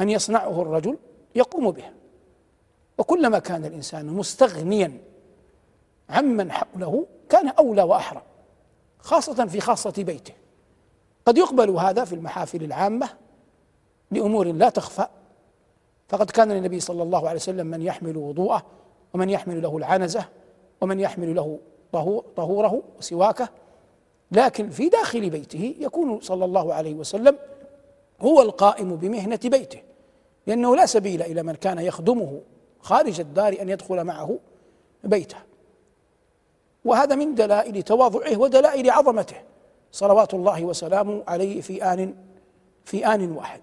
[0.00, 0.98] أن يصنعه الرجل
[1.34, 1.84] يقوم به.
[2.98, 5.00] وكلما كان الإنسان مستغنيا
[6.10, 8.22] عمن حوله كان أولى وأحرى
[8.98, 10.32] خاصة في خاصة بيته.
[11.26, 13.08] قد يقبل هذا في المحافل العامة
[14.10, 15.06] لأمور لا تخفى.
[16.08, 18.62] فقد كان للنبي صلى الله عليه وسلم من يحمل وضوءه
[19.14, 20.28] ومن يحمل له العنزة
[20.80, 21.58] ومن يحمل له
[22.36, 23.48] طهوره وسواكه.
[24.32, 27.38] لكن في داخل بيته يكون صلى الله عليه وسلم
[28.20, 29.82] هو القائم بمهنة بيته
[30.46, 32.40] لأنه لا سبيل إلى من كان يخدمه
[32.84, 34.38] خارج الدار أن يدخل معه
[35.04, 35.36] بيته.
[36.84, 39.36] وهذا من دلائل تواضعه ودلائل عظمته.
[39.92, 42.14] صلوات الله وسلامه عليه في آن
[42.84, 43.60] في آن واحد.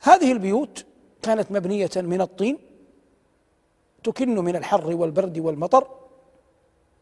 [0.00, 0.84] هذه البيوت
[1.22, 2.58] كانت مبنية من الطين
[4.04, 5.88] تكن من الحر والبرد والمطر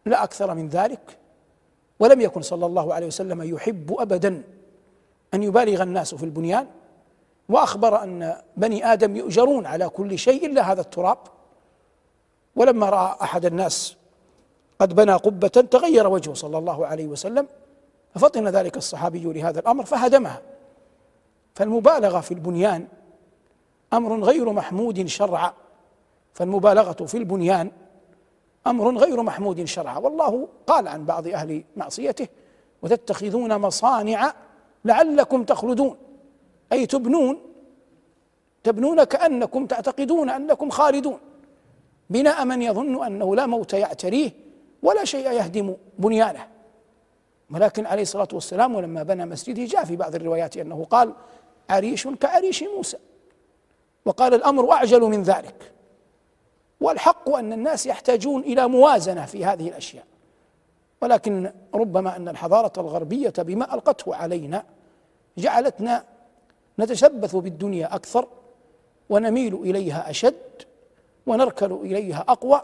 [0.07, 1.19] لا أكثر من ذلك.
[2.01, 4.43] ولم يكن صلى الله عليه وسلم يحب ابدا
[5.35, 6.67] أن يبالغ الناس في البنيان.
[7.49, 11.19] وأخبر أن بني آدم يؤجرون على كل شيء إلا هذا التراب.
[12.57, 13.97] ولما رأى أحد الناس
[14.79, 17.47] قد بنى قبة تغير وجهه صلى الله عليه وسلم
[18.15, 20.43] ففطن ذلك الصحابي لهذا الأمر فهدمها
[21.55, 22.87] فالمبالغة في البنيان
[23.93, 25.53] أمر غير محمود شرعا.
[26.35, 27.71] فالمبالغة في البنيان
[28.67, 29.99] أمر غير محمود شرعا.
[29.99, 32.29] والله قال عن بعض أهل معصيته
[32.83, 34.35] وتتخذون مصانع
[34.85, 35.97] لعلكم تخلدون.
[36.73, 37.41] أي تبنون
[38.63, 41.19] تبنون كأنكم تعتقدون أنكم خالدون.
[42.11, 44.31] بناء من يظن أنه لا موت يعتريه
[44.83, 46.47] ولا شيء يهدم بنيانه.
[47.51, 51.13] ولكن عليه الصلاة والسلام ولما بنى مسجده جاء في بعض الروايات أنه قال
[51.71, 52.97] عريش كعريش موسى.
[54.05, 55.73] وقال الأمر أعجل من ذلك.
[56.81, 60.05] والحق أن الناس يحتاجون إلى موازنة في هذه الأشياء.
[61.03, 64.65] ولكن ربما أن الحضارة الغربية بما ألقته علينا
[65.39, 66.05] جعلتنا
[66.79, 68.29] نتشبث بالدنيا أكثر
[69.09, 70.63] ونميل إليها أشد
[71.27, 72.63] ونركل إليها أقوى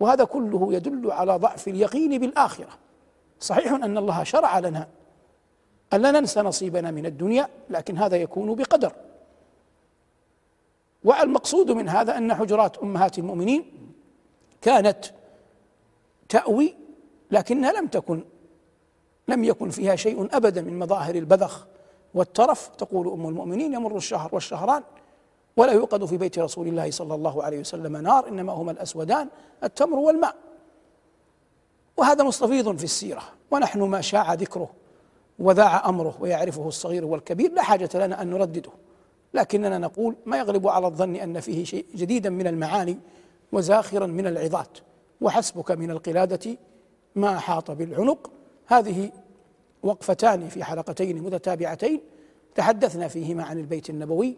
[0.00, 2.68] وهذا كله يدل على ضعف اليقين بالآخرة.
[3.40, 4.88] صحيح أن الله شرع لنا
[5.92, 8.92] أن لا ننسى نصيبنا من الدنيا لكن هذا يكون بقدر.
[11.04, 13.72] والمقصود من هذا أن حجرات أمهات المؤمنين
[14.60, 15.04] كانت
[16.28, 16.74] تأوي
[17.30, 18.24] لكنها لم تكن
[19.28, 21.66] لم يكن فيها شيء أبدا من مظاهر البذخ.
[22.14, 24.82] والترف تقول أم المؤمنين يمر الشهر والشهران
[25.56, 29.28] ولا يوقد في بيت رسول الله صلى الله عليه وسلم نار إنما هما الأسودان
[29.64, 30.36] التمر والماء.
[31.96, 33.22] وهذا مستفيض في السيرة.
[33.50, 34.70] ونحن ما شاع ذكره
[35.38, 38.70] وذاع أمره ويعرفه الصغير والكبير لا حاجة لنا أن نردده.
[39.34, 42.98] لكننا نقول ما يغلب على الظن أن فيه شيء جديدا من المعاني
[43.52, 44.78] وزاخرا من العظات.
[45.20, 46.56] وحسبك من القلادة
[47.14, 48.30] ما احاط بالعنق.
[48.66, 49.10] هذه
[49.82, 52.00] وقفتان في حلقتين متتابعتين
[52.54, 54.36] تحدثنا فيهما عن البيت النبوي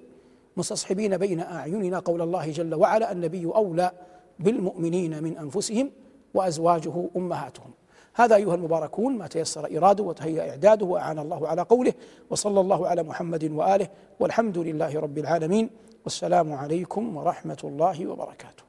[0.56, 3.92] مستصحبين بين أعيننا قول الله جل وعلا النبي أولى
[4.38, 5.90] بالمؤمنين من أنفسهم
[6.34, 7.70] وأزواجه أمهاتهم.
[8.14, 11.92] هذا أيها المباركون ما تيسر إراده وتهيأ إعداده وأعان الله على قوله
[12.30, 13.88] وصلى الله على محمد وآله
[14.20, 15.70] والحمد لله رب العالمين
[16.04, 18.62] والسلام عليكم ورحمة الله وبركاته.